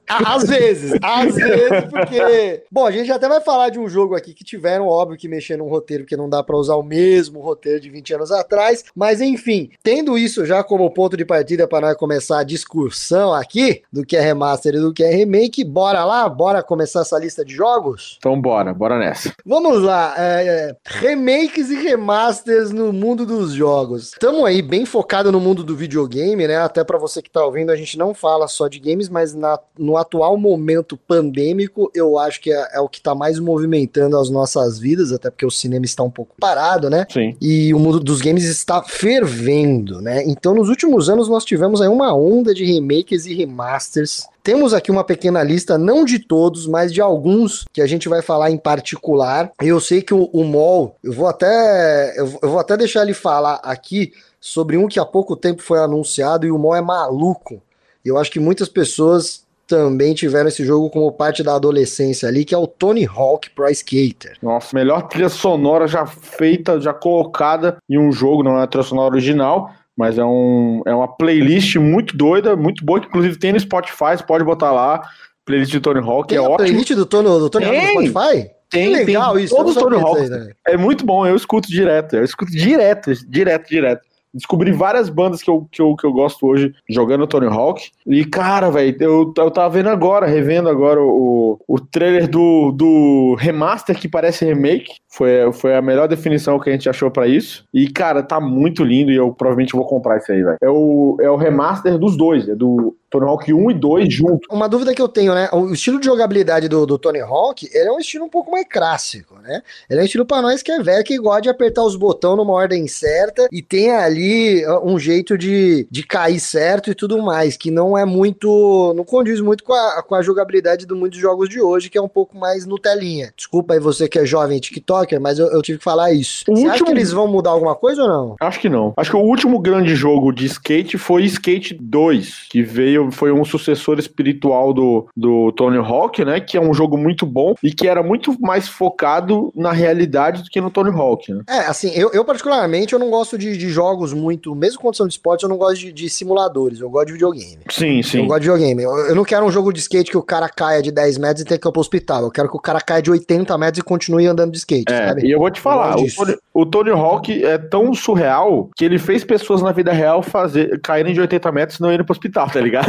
[0.10, 2.63] Às vezes, às vezes, porque.
[2.72, 5.58] Bom, a gente até vai falar de um jogo aqui que tiveram, óbvio, que mexer
[5.58, 8.84] num roteiro, porque não dá para usar o mesmo roteiro de 20 anos atrás.
[8.95, 13.84] Mas enfim, tendo isso já como ponto de partida para nós começar a discussão aqui
[13.93, 16.28] do que é remaster e do que é remake, bora lá?
[16.28, 18.17] Bora começar essa lista de jogos?
[18.17, 19.32] Então bora, bora nessa.
[19.45, 20.15] Vamos lá.
[20.17, 24.13] É, é, remakes e remasters no mundo dos jogos.
[24.13, 26.58] Estamos aí bem focado no mundo do videogame, né?
[26.58, 29.60] Até para você que tá ouvindo, a gente não fala só de games, mas na,
[29.78, 34.29] no atual momento pandêmico, eu acho que é, é o que está mais movimentando as
[34.29, 37.05] nossas vidas, até porque o cinema está um pouco parado, né?
[37.12, 37.35] Sim.
[37.41, 40.23] E o mundo dos games está fervendo, né?
[40.25, 44.89] Então, nos últimos anos, nós tivemos aí uma onda de remakes e remasters temos aqui
[44.89, 48.57] uma pequena lista, não de todos, mas de alguns que a gente vai falar em
[48.57, 49.51] particular.
[49.62, 53.13] Eu sei que o, o MOL, eu vou até eu, eu, vou até deixar ele
[53.13, 57.62] falar aqui sobre um que há pouco tempo foi anunciado e o MOL é maluco.
[58.03, 62.55] Eu acho que muitas pessoas também tiveram esse jogo como parte da adolescência ali, que
[62.55, 64.36] é o Tony Hawk Pro Skater.
[64.41, 68.84] Nossa, melhor trilha sonora já feita, já colocada em um jogo, não é a trilha
[68.84, 73.53] sonora original, mas é, um, é uma playlist muito doida, muito boa, que inclusive tem
[73.53, 75.03] no Spotify, você pode botar lá,
[75.45, 76.58] playlist de Tony Hawk, tem é a ótimo.
[76.58, 78.49] playlist do Tony, do Tony Hawk no Spotify?
[78.71, 79.55] Tem, que legal tem isso.
[79.55, 80.29] Todos os Tony Hawk.
[80.29, 80.51] Né?
[80.67, 85.49] É muito bom, eu escuto direto, eu escuto direto, direto, direto descobri várias bandas que
[85.49, 87.89] eu, que eu, que eu gosto hoje jogando Tony Hawk.
[88.05, 93.35] E, cara, velho, eu, eu tava vendo agora, revendo agora o, o trailer do, do
[93.39, 94.95] remaster que parece remake.
[95.07, 97.65] Foi, foi a melhor definição que a gente achou para isso.
[97.73, 100.57] E, cara, tá muito lindo e eu provavelmente vou comprar isso aí, velho.
[100.61, 104.48] É o, é o remaster dos dois, é do Tony Hawk 1 e 2 junto.
[104.52, 105.50] Uma dúvida que eu tenho, né?
[105.52, 108.65] O estilo de jogabilidade do, do Tony Hawk, ele é um estilo um pouco mais
[108.69, 109.62] clássico, né?
[109.89, 112.38] Ele é um estilo pra nós que é velho, que gosta de apertar os botões
[112.38, 117.58] numa ordem certa e tem ali um jeito de, de cair certo e tudo mais,
[117.58, 118.93] que não é muito.
[118.95, 122.02] não condiz muito com a, com a jogabilidade de muitos jogos de hoje, que é
[122.02, 123.34] um pouco mais Nutelinha.
[123.36, 126.43] Desculpa aí você que é jovem TikToker, mas eu, eu tive que falar isso.
[126.48, 126.74] O você último...
[126.74, 128.36] acha que eles vão mudar alguma coisa ou não?
[128.39, 128.93] Acho que não.
[128.95, 133.45] Acho que o último grande jogo de skate foi Skate 2, que veio foi um
[133.45, 136.39] sucessor espiritual do, do Tony Hawk, né?
[136.39, 140.49] Que é um jogo muito bom e que era muito mais focado na realidade do
[140.49, 141.43] que no Tony Hawk, né?
[141.47, 145.07] É, assim, eu, eu particularmente eu não gosto de, de jogos muito, mesmo quando são
[145.07, 147.59] de esporte, eu não gosto de, de, simuladores, eu gosto de videogame.
[147.69, 148.19] Sim, sim.
[148.19, 148.83] Eu gosto de videogame.
[148.83, 151.41] Eu, eu, não quero um jogo de skate que o cara caia de 10 metros
[151.41, 152.23] e tenha que ir pro hospital.
[152.23, 155.07] Eu quero que o cara caia de 80 metros e continue andando de skate, é,
[155.07, 155.25] sabe?
[155.25, 158.97] E eu vou te falar, o Tony, o Tony Hawk é tão surreal que ele
[158.97, 162.49] fez pessoas na vida real fazer caírem de 80 metros e não irem pro hospital,
[162.49, 162.88] tá ligado?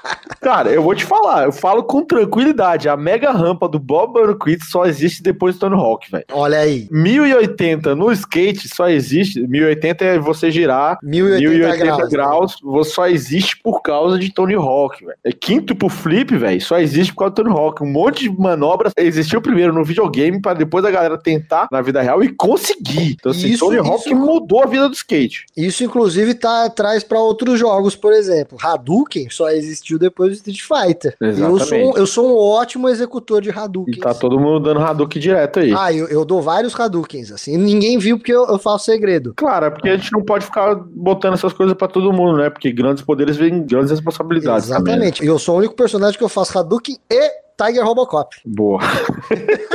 [0.39, 2.87] Cara, eu vou te falar, eu falo com tranquilidade.
[2.87, 6.25] A mega rampa do Bob Burnquist só existe depois do Tony Hawk, velho.
[6.31, 6.87] Olha aí.
[6.91, 9.45] 1080 no skate só existe.
[9.47, 12.83] 1080 é você girar 1080, 1080 graus, graus né?
[12.83, 15.17] só existe por causa de Tony Hawk, velho.
[15.23, 17.83] É quinto pro flip, velho, só existe por causa do Tony Hawk.
[17.83, 22.01] Um monte de manobras existiu primeiro no videogame para depois a galera tentar na vida
[22.01, 23.17] real e conseguir.
[23.19, 25.45] Então, assim, isso, Tony Hawk isso, mudou a vida do skate.
[25.55, 28.57] Isso, inclusive, tá atrás para outros jogos, por exemplo.
[28.61, 31.15] Hadouken só existiu depois do Street Fighter.
[31.19, 33.93] Eu sou, eu sou um ótimo executor de Hadouken.
[33.93, 35.73] E tá todo mundo dando Hadouken direto aí.
[35.75, 37.57] Ah, eu, eu dou vários Hadoukens, assim.
[37.57, 39.33] Ninguém viu porque eu, eu faço segredo.
[39.35, 42.49] Claro, é porque a gente não pode ficar botando essas coisas para todo mundo, né?
[42.49, 44.65] Porque grandes poderes vêm grandes responsabilidades.
[44.67, 45.19] Exatamente.
[45.19, 45.33] Também.
[45.33, 47.31] Eu sou o único personagem que eu faço Hadouken e
[47.61, 48.35] Tiger Robocop.
[48.43, 48.79] Boa.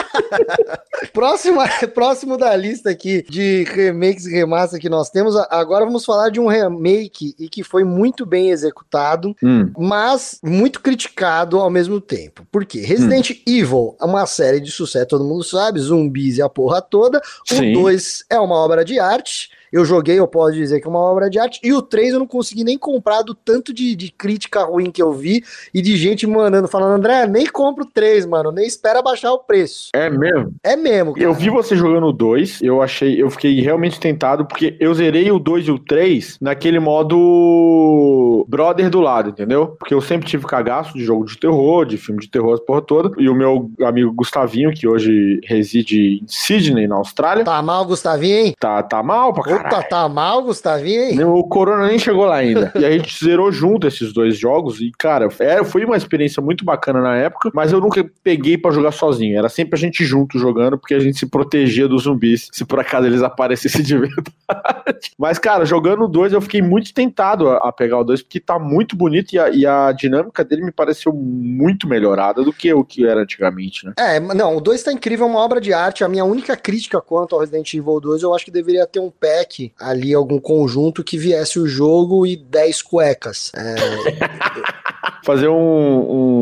[1.12, 1.61] próximo,
[1.94, 6.40] próximo da lista aqui de remakes e remaster que nós temos, agora vamos falar de
[6.40, 9.70] um remake e que foi muito bem executado, hum.
[9.79, 12.44] mas muito criticado ao mesmo tempo.
[12.51, 12.81] Por quê?
[12.81, 13.35] Resident hum.
[13.46, 17.20] Evil é uma série de sucesso, todo mundo sabe, zumbis e a porra toda.
[17.53, 20.98] O 2 é uma obra de arte eu joguei, eu posso dizer que é uma
[20.98, 21.61] obra de arte.
[21.62, 25.02] E o 3 eu não consegui nem comprar do tanto de, de crítica ruim que
[25.02, 29.02] eu vi e de gente mandando, falando, André, nem compra o 3, mano, nem espera
[29.02, 29.90] baixar o preço.
[29.94, 30.55] É É mesmo?
[30.62, 31.14] É mesmo.
[31.14, 31.24] Cara.
[31.24, 35.31] Eu vi você jogando o 2, eu achei, eu fiquei realmente tentado, porque eu zerei
[35.33, 39.76] o 2 e o 3 naquele modo brother do lado, entendeu?
[39.79, 42.83] Porque eu sempre tive cagaço de jogo de terror, de filme de terror, as porra
[42.83, 43.11] toda.
[43.20, 47.44] E o meu amigo Gustavinho, que hoje reside em Sydney, na Austrália.
[47.44, 48.55] Tá mal, Gustavinho, hein?
[48.59, 49.55] Tá, tá mal pra caralho.
[49.56, 51.24] Opa, tá mal, Gustavinho, hein?
[51.24, 52.72] O Corona nem chegou lá ainda.
[52.74, 54.80] e a gente zerou junto esses dois jogos.
[54.80, 58.70] E, cara, é, foi uma experiência muito bacana na época, mas eu nunca peguei para
[58.70, 59.38] jogar sozinho.
[59.38, 62.80] Era sempre a gente junto jogando, porque a gente se protegia dos zumbis, se por
[62.80, 65.10] acaso eles aparecessem de verdade.
[65.18, 68.40] mas, cara, jogando o 2, eu fiquei muito tentado a, a pegar o 2, porque
[68.40, 72.72] tá muito bonito e a, e a, dinâmica dele me pareceu muito melhorada do que
[72.72, 73.92] o que era antigamente, né?
[73.98, 76.04] É, não, o 2 tá incrível, é uma obra de arte.
[76.04, 79.10] A minha única crítica quanto ao Resident Evil 2, eu acho que deveria ter um
[79.46, 83.52] pack ali, algum conjunto que viesse o jogo e 10 cuecas.
[83.54, 84.76] É...
[85.26, 85.56] Fazer um,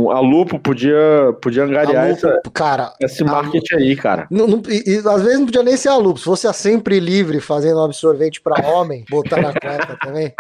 [0.04, 0.10] um.
[0.10, 4.26] A Lupo podia, podia angariar Lupo, essa, cara, esse marketing aí, cara.
[4.30, 6.18] Não, não, e, às vezes não podia nem ser a Lupo.
[6.18, 10.34] Se fosse a sempre livre fazendo um absorvente pra homem, botar na cueca também.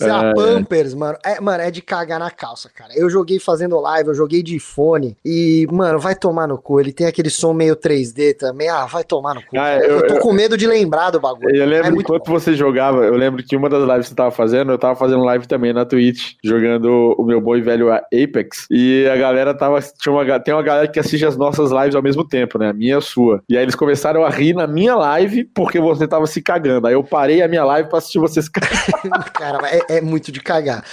[0.00, 0.10] Se é.
[0.10, 1.18] a Pampers, mano.
[1.22, 2.90] É, mano, é de cagar na calça, cara.
[2.96, 5.14] Eu joguei fazendo live, eu joguei de fone.
[5.22, 6.80] E, mano, vai tomar no cu.
[6.80, 8.70] Ele tem aquele som meio 3D também.
[8.70, 9.58] Ah, vai tomar no cu.
[9.58, 11.54] Ah, eu, eu, tô eu, com medo de lembrar do bagulho.
[11.54, 12.32] Eu lembro é enquanto bom.
[12.32, 15.22] você jogava, eu lembro que uma das lives que você tava fazendo, eu tava fazendo
[15.22, 18.66] live também na Twitch, jogando o meu boi velho Apex.
[18.70, 19.80] E a galera tava.
[19.80, 22.70] Tinha uma, tem uma galera que assiste as nossas lives ao mesmo tempo, né?
[22.70, 23.42] A minha e a sua.
[23.48, 26.86] E aí eles começaram a rir na minha live porque você tava se cagando.
[26.86, 28.48] Aí eu parei a minha live pra assistir vocês
[29.32, 30.84] Cara, é, é, muito de cagar.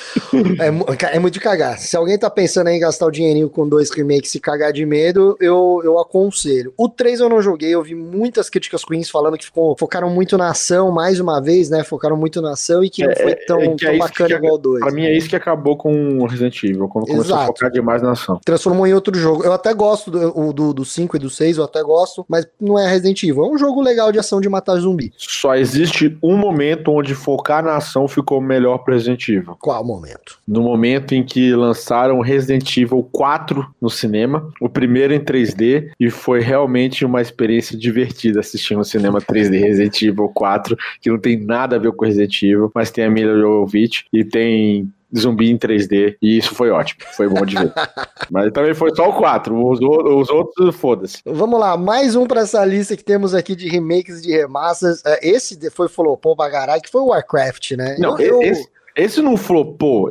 [0.59, 1.77] É, é, muito de cagar.
[1.77, 5.35] Se alguém tá pensando em gastar o dinheirinho com dois remakes e cagar de medo,
[5.39, 6.73] eu, eu aconselho.
[6.77, 10.37] O 3 eu não joguei, eu vi muitas críticas ruins falando que ficou, focaram muito
[10.37, 11.83] na ação, mais uma vez, né?
[11.83, 14.57] Focaram muito na ação e que não é, foi tão, é, tão bacana igual o
[14.57, 14.79] 2.
[14.79, 17.17] Pra mim é isso que acabou com o Resident Evil, quando Exato.
[17.17, 18.39] começou a focar demais na ação.
[18.43, 19.43] Transformou em outro jogo.
[19.43, 22.77] Eu até gosto do, do, do 5 e do 6, eu até gosto, mas não
[22.77, 23.45] é Resident Evil.
[23.45, 25.13] É um jogo legal de ação de matar zumbi.
[25.17, 29.55] Só existe um momento onde focar na ação ficou melhor pro Resident Evil.
[29.59, 30.37] Qual momento?
[30.47, 36.09] No momento em que lançaram Resident Evil 4 no cinema, o primeiro em 3D, e
[36.09, 41.37] foi realmente uma experiência divertida assistir no cinema 3D Resident Evil 4, que não tem
[41.37, 45.57] nada a ver com Resident Evil, mas tem a Mila Jovovich e tem zumbi em
[45.57, 47.73] 3D, e isso foi ótimo, foi bom de ver.
[48.29, 51.21] Mas também foi só o 4, os, os outros, foda-se.
[51.25, 55.01] Vamos lá, mais um para essa lista que temos aqui de remakes de remasters.
[55.05, 57.95] É, esse foi flopou pra caralho, que foi o Warcraft, né?
[57.99, 58.67] Não, eu, esse,
[58.97, 60.09] esse não flopou.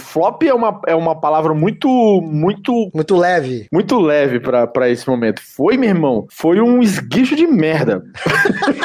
[0.00, 1.88] Flop é uma, é uma palavra muito,
[2.22, 2.90] muito.
[2.94, 3.66] Muito leve.
[3.70, 5.40] Muito leve para esse momento.
[5.40, 6.26] Foi, meu irmão.
[6.30, 8.02] Foi um esguicho de merda.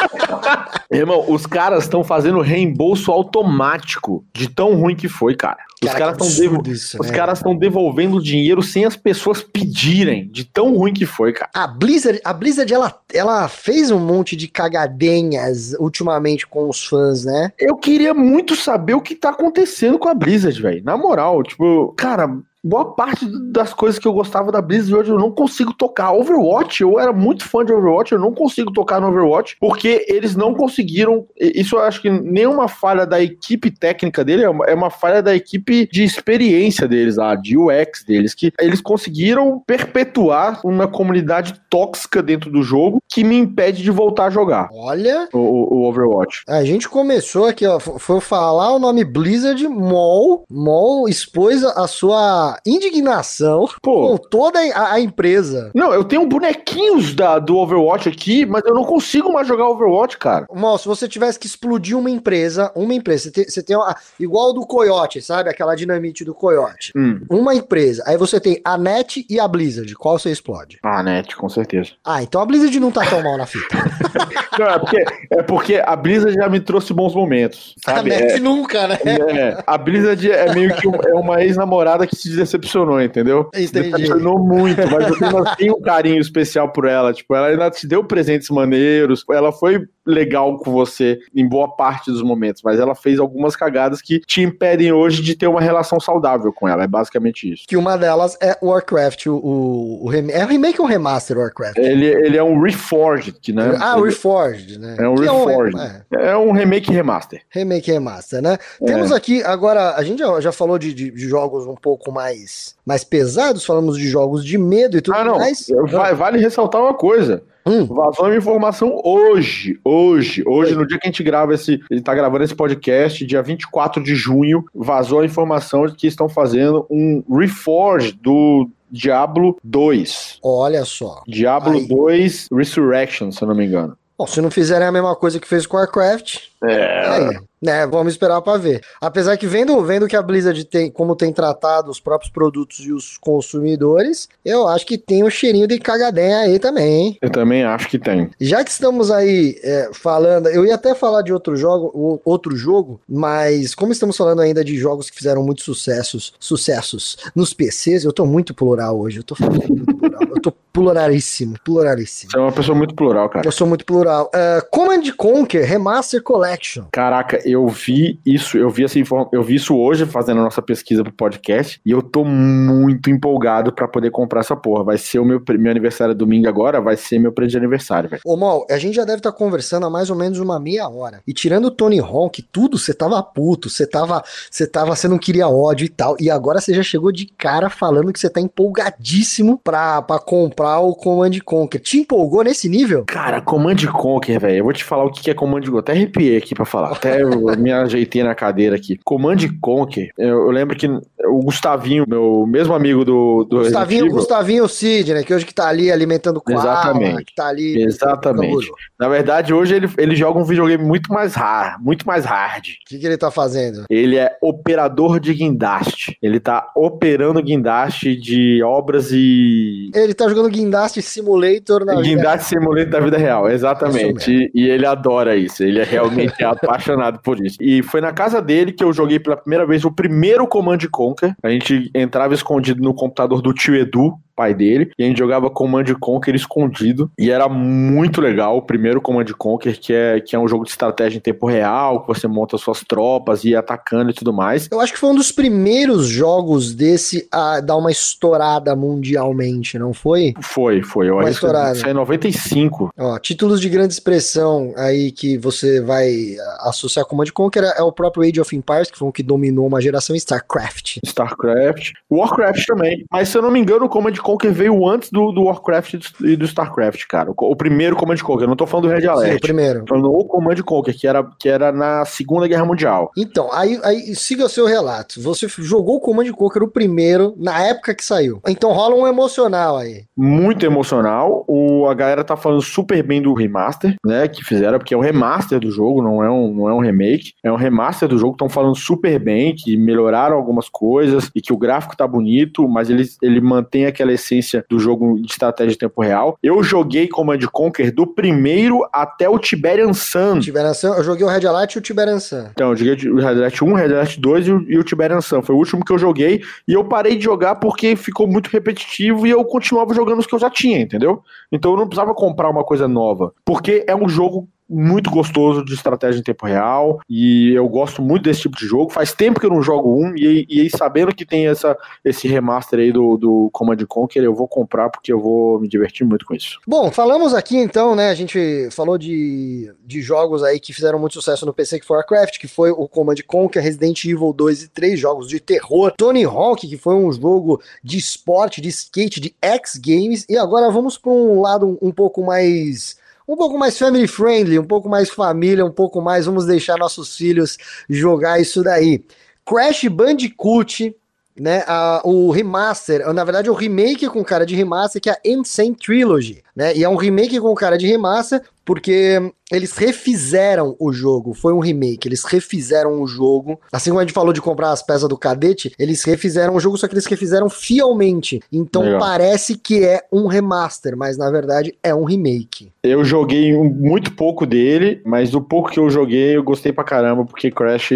[0.91, 5.59] irmão, os caras estão fazendo reembolso automático de tão ruim que foi, cara.
[5.83, 6.61] Os caras estão devo...
[6.67, 7.15] os né?
[7.15, 11.51] caras estão devolvendo dinheiro sem as pessoas pedirem, de tão ruim que foi, cara.
[11.53, 17.25] A Blizzard, a Blizzard ela, ela fez um monte de cagadenhas ultimamente com os fãs,
[17.25, 17.51] né?
[17.59, 20.83] Eu queria muito saber o que tá acontecendo com a Blizzard, velho.
[20.83, 22.27] Na moral, tipo, cara,
[22.67, 26.11] boa parte das coisas que eu gostava da Blizzard hoje eu não consigo tocar.
[26.11, 30.35] Overwatch, eu era muito fã de Overwatch, eu não consigo tocar no Overwatch porque eles
[30.35, 31.25] não conseguiram.
[31.39, 35.21] Isso eu acho que nenhuma falha da equipe técnica dele, é uma, é uma falha
[35.21, 41.59] da equipe de experiência deles, lá, de UX deles, que eles conseguiram perpetuar uma comunidade
[41.69, 44.69] tóxica dentro do jogo que me impede de voltar a jogar.
[44.73, 45.27] Olha.
[45.33, 46.43] O, o Overwatch.
[46.47, 52.56] A gente começou aqui, ó, foi falar o nome Blizzard, Mol, Mol expôs a sua
[52.65, 54.09] indignação Pô.
[54.09, 55.71] com toda a, a, empresa.
[55.73, 60.17] Não, eu tenho bonequinhos da, do Overwatch aqui, mas eu não consigo mais jogar Overwatch,
[60.17, 60.47] cara.
[60.53, 63.95] Mal, se você tivesse que explodir uma empresa, uma empresa, você tem, você tem uma,
[64.19, 65.49] igual do Coyote, sabe?
[65.49, 66.91] Aquela dinamite do Coyote.
[66.95, 67.21] Hum.
[67.29, 69.93] Uma empresa, aí você tem a NET e a Blizzard.
[69.95, 70.79] Qual você explode?
[70.83, 71.91] A NET, com certeza.
[72.03, 73.75] Ah, então a Blizzard não tá tão mal na fita.
[74.57, 77.75] não, é porque, é porque a Blizzard já me trouxe bons momentos.
[77.83, 78.13] Sabe?
[78.13, 78.97] A NET é, nunca, né?
[79.05, 83.49] É, a Blizzard é meio que um, é uma ex-namorada que se decepcionou, entendeu?
[83.53, 83.91] Entendi.
[83.91, 87.13] Decepcionou muito, mas eu tenho, tenho um carinho especial por ela.
[87.13, 92.09] Tipo, ela ainda te deu presentes maneiros, ela foi legal com você em boa parte
[92.09, 95.99] dos momentos, mas ela fez algumas cagadas que te impedem hoje de ter uma relação
[95.99, 96.83] saudável com ela.
[96.83, 97.65] É basicamente isso.
[97.67, 101.77] Que uma delas é Warcraft, o, o, o é o remake ou remaster Warcraft?
[101.77, 103.77] Ele, ele é um Reforged, né?
[103.79, 104.95] Ah, ele, Reforged, né?
[104.97, 105.77] É um que Reforged.
[105.77, 106.31] É um, é.
[106.31, 107.41] é um, remake remaster.
[107.49, 108.57] Remake remaster, né?
[108.81, 108.85] É.
[108.85, 112.75] Temos aqui agora, a gente já, já falou de, de, de, jogos um pouco mais,
[112.85, 115.37] mais pesados, falamos de jogos de medo e tudo ah, não.
[115.37, 115.67] mais.
[116.15, 117.43] Vale ressaltar uma coisa.
[117.67, 117.85] Hum.
[117.85, 122.15] Vazou uma informação hoje, hoje, hoje, no dia que a gente grava esse, ele tá
[122.15, 127.23] gravando esse podcast, dia 24 de junho, vazou a informação de que estão fazendo um
[127.29, 130.39] reforge do Diablo 2.
[130.43, 131.21] Olha só.
[131.27, 131.87] Diablo Aí.
[131.87, 133.97] 2 Resurrection, se eu não me engano.
[134.17, 137.07] Bom, se não fizerem a mesma coisa que fez com Warcraft, É.
[137.07, 138.81] aí, né, vamos esperar pra ver.
[139.01, 142.91] Apesar que vendo, vendo que a Blizzard tem, como tem tratado os próprios produtos e
[142.91, 147.17] os consumidores, eu acho que tem um cheirinho de cagadenha aí também, hein?
[147.21, 148.29] Eu também acho que tem.
[148.39, 152.99] Já que estamos aí é, falando, eu ia até falar de outro jogo, outro jogo,
[153.07, 158.13] mas como estamos falando ainda de jogos que fizeram muitos sucessos, sucessos nos PCs, eu
[158.13, 162.31] tô muito plural hoje, eu tô falando muito plural, eu tô pluraríssimo, pluraríssimo.
[162.31, 163.47] Você é uma pessoa muito plural, cara.
[163.47, 164.29] Eu sou muito plural.
[164.31, 166.46] É, Command Conquer Remaster Collection.
[166.91, 170.61] Caraca, eu vi isso, eu vi essa informa- eu vi isso hoje fazendo a nossa
[170.61, 174.83] pesquisa pro podcast e eu tô muito empolgado pra poder comprar essa porra.
[174.83, 178.21] Vai ser o meu, meu aniversário domingo agora, vai ser meu presente de aniversário, velho.
[178.25, 181.21] Ô, Mal, a gente já deve estar conversando há mais ou menos uma meia hora.
[181.27, 185.17] E tirando o Tony Hawk, tudo, você tava puto, você tava, você tava, você não
[185.17, 186.15] queria ódio e tal.
[186.19, 190.79] E agora você já chegou de cara falando que você tá empolgadíssimo pra, pra comprar
[190.79, 191.79] o Command Conquer.
[191.79, 193.03] Te empolgou nesse nível?
[193.05, 194.57] Cara, Command Conquer, velho.
[194.57, 195.79] Eu vou te falar o que que é Command Conquer.
[195.79, 196.91] Até arrepiei aqui pra falar.
[196.91, 198.99] Até eu me ajeitei na cadeira aqui.
[199.03, 204.13] Command Conquer, eu, eu lembro que o Gustavinho, meu mesmo amigo do, do Gustavinho, Evil-
[204.15, 205.23] Gustavinho Cid, né?
[205.23, 207.25] Que hoje que tá ali alimentando koala, Exatamente.
[207.25, 207.81] que tá ali...
[207.81, 208.69] Exatamente.
[208.99, 212.65] Na verdade, hoje ele, ele joga um videogame muito mais hard, muito mais hard.
[212.67, 213.85] O que, que ele tá fazendo?
[213.89, 216.17] Ele é operador de guindaste.
[216.21, 219.89] Ele tá operando guindaste de obras e.
[219.93, 224.31] Ele tá jogando Guindaste Simulator na vida Guindaste simulator da vida real, exatamente.
[224.31, 225.63] E, e ele adora isso.
[225.63, 227.57] Ele é realmente apaixonado por isso.
[227.61, 231.35] E foi na casa dele que eu joguei pela primeira vez o primeiro Command Conquer.
[231.43, 235.49] A gente entrava escondido no computador do tio Edu, pai dele, e a gente jogava
[235.49, 237.11] Command Conquer escondido.
[237.19, 240.69] E era muito legal o primeiro Command Conquer, que é, que é um jogo de
[240.69, 244.69] estratégia em tempo real, que você monta suas tropas e atacando e tudo mais.
[244.71, 249.93] Eu acho que foi um dos primeiros jogos desse a dar uma estourada mundialmente, não
[249.93, 250.33] foi?
[250.41, 251.09] Foi, foi.
[251.09, 251.75] Eu Uma acho que estourada.
[251.75, 252.91] isso é em 95.
[252.97, 257.81] Ó, títulos de grande expressão aí que você vai ah, associar com Command Conquer é
[257.81, 260.97] o próprio Age of Empires, que foi um que dominou uma geração, StarCraft.
[261.03, 261.93] StarCraft.
[262.11, 263.05] Warcraft também.
[263.11, 266.35] Mas se eu não me engano, o Command Conquer veio antes do, do Warcraft e
[266.35, 267.31] do- StarCraft, cara.
[267.31, 268.43] O, o primeiro Command Conquer.
[268.43, 269.41] Eu não tô falando do Red Sim, o Alert.
[269.41, 269.79] primeiro.
[269.85, 273.09] Tô falando o Command Conquer, que era, que era na Segunda Guerra Mundial.
[273.17, 275.21] Então, aí, aí siga o seu relato.
[275.21, 278.41] Você jogou o Command Conquer o primeiro, na época que saiu.
[278.47, 280.03] Então rola um emocional aí.
[280.17, 281.45] Muito emocional.
[281.47, 284.27] O, a galera tá falando super bem do remaster, né?
[284.27, 287.31] Que fizeram, porque é um remaster do jogo, não é um, não é um remake.
[287.43, 288.33] É um remaster do jogo.
[288.33, 292.89] Estão falando super bem, que melhoraram algumas coisas e que o gráfico tá bonito, mas
[292.89, 296.37] ele, ele mantém aquela essência do jogo de estratégia em tempo real.
[296.43, 300.39] Eu joguei Command Conquer do primeiro até o Tiberian Sun.
[300.39, 302.47] Tiberian Sun, eu joguei o Red Alert e o Tiberian Sun.
[302.51, 305.21] Então, eu joguei o Red Alert 1, Red Alert 2 e o, e o Tiberian
[305.21, 305.41] Sun.
[305.41, 306.41] Foi o último que eu joguei.
[306.67, 310.35] E eu parei de jogar porque ficou muito repetitivo e eu continuava jogando os que
[310.35, 311.21] eu já tinha, entendeu?
[311.51, 313.33] Então eu não precisava comprar uma coisa nova.
[313.45, 318.23] Porque é um jogo muito gostoso de estratégia em tempo real e eu gosto muito
[318.23, 318.91] desse tipo de jogo.
[318.91, 322.79] Faz tempo que eu não jogo um e, e sabendo que tem essa, esse remaster
[322.79, 326.33] aí do, do Command Conquer, eu vou comprar porque eu vou me divertir muito com
[326.33, 326.59] isso.
[326.67, 328.09] Bom, falamos aqui então, né?
[328.09, 331.97] A gente falou de, de jogos aí que fizeram muito sucesso no PC, que foi
[331.97, 336.23] Warcraft, que foi o Command Conquer, Resident Evil 2 e 3, jogos de terror, Tony
[336.23, 340.97] Hawk, que foi um jogo de esporte, de skate, de X Games, e agora vamos
[340.97, 342.97] para um lado um pouco mais.
[343.27, 346.25] Um pouco mais family friendly, um pouco mais família, um pouco mais.
[346.25, 347.57] Vamos deixar nossos filhos
[347.89, 349.03] jogar isso daí.
[349.45, 350.95] Crash Bandicoot,
[351.39, 351.63] né?
[351.67, 355.75] a- o remaster, na verdade, o remake com cara de remaster, que é a Insane
[355.75, 356.75] Trilogy, né?
[356.75, 361.33] E é um remake com cara de remaster, porque eles refizeram o jogo.
[361.33, 363.57] Foi um remake, eles refizeram o jogo.
[363.71, 366.77] Assim como a gente falou de comprar as peças do cadete, eles refizeram o jogo,
[366.77, 368.41] só que eles refizeram fielmente.
[368.51, 368.99] Então Legal.
[368.99, 372.73] parece que é um remaster, mas na verdade é um remake.
[372.83, 377.25] Eu joguei muito pouco dele, mas do pouco que eu joguei, eu gostei pra caramba,
[377.25, 377.91] porque Crash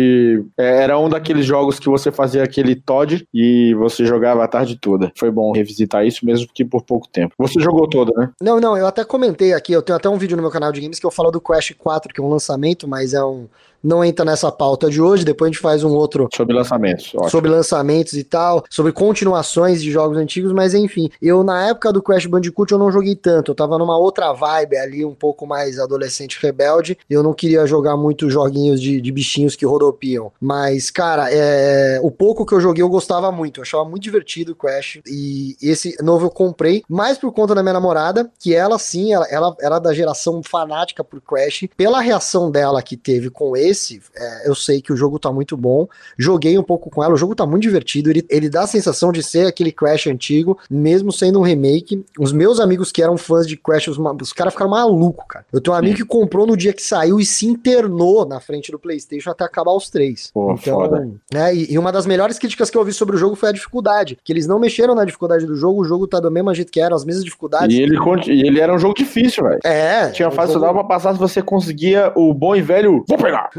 [0.58, 4.78] é, era um daqueles jogos que você fazia aquele Todd e você jogava a tarde
[4.80, 5.12] toda.
[5.18, 7.36] Foi bom revisitar isso, mesmo que por pouco tempo.
[7.38, 8.30] Você jogou todo, né?
[8.42, 10.82] Não, não, eu até comentei aqui, eu tenho até um vídeo no meu canal de
[10.82, 13.48] games que eu falo do Crash 4, que é um lançamento, mas é um.
[13.84, 17.12] Não entra nessa pauta de hoje, depois a gente faz um outro Sobre lançamentos.
[17.16, 17.30] Ótimo.
[17.30, 22.02] sobre lançamentos e tal, sobre continuações de jogos antigos, mas enfim, eu na época do
[22.02, 25.80] Crash Bandicoot eu não joguei tanto, eu tava numa outra vibe ali, um pouco mais
[25.80, 31.28] adolescente rebelde, eu não queria jogar muito joguinhos de, de bichinhos que rodopiam, mas cara,
[31.32, 35.00] é, o pouco que eu joguei eu gostava muito, eu achava muito divertido o Crash,
[35.08, 39.26] e esse novo eu comprei, mais por conta da minha namorada, que ela sim, ela,
[39.30, 44.02] ela era da geração fanática por Crash, pela reação dela que teve com esse, esse,
[44.16, 45.88] é, eu sei que o jogo tá muito bom.
[46.18, 48.10] Joguei um pouco com ela, o jogo tá muito divertido.
[48.10, 52.06] Ele, ele dá a sensação de ser aquele Crash antigo, mesmo sendo um remake.
[52.20, 55.46] Os meus amigos que eram fãs de Crash, os, os caras ficaram malucos, cara.
[55.52, 56.04] Eu tenho um amigo Sim.
[56.04, 59.72] que comprou no dia que saiu e se internou na frente do PlayStation até acabar
[59.72, 60.30] os três.
[60.34, 61.10] Pô, então, foda.
[61.32, 63.52] Né, e, e, uma das melhores críticas que eu ouvi sobre o jogo foi a
[63.52, 64.18] dificuldade.
[64.24, 66.80] Que eles não mexeram na dificuldade do jogo, o jogo tá do mesmo jeito que
[66.80, 67.76] era, as mesmas dificuldades.
[67.76, 67.98] E ele,
[68.28, 69.60] e ele era um jogo difícil, velho.
[69.64, 70.10] É.
[70.10, 70.72] Tinha fase jogo...
[70.74, 73.04] pra passar se você conseguia o bom e velho.
[73.08, 73.50] Vou pegar!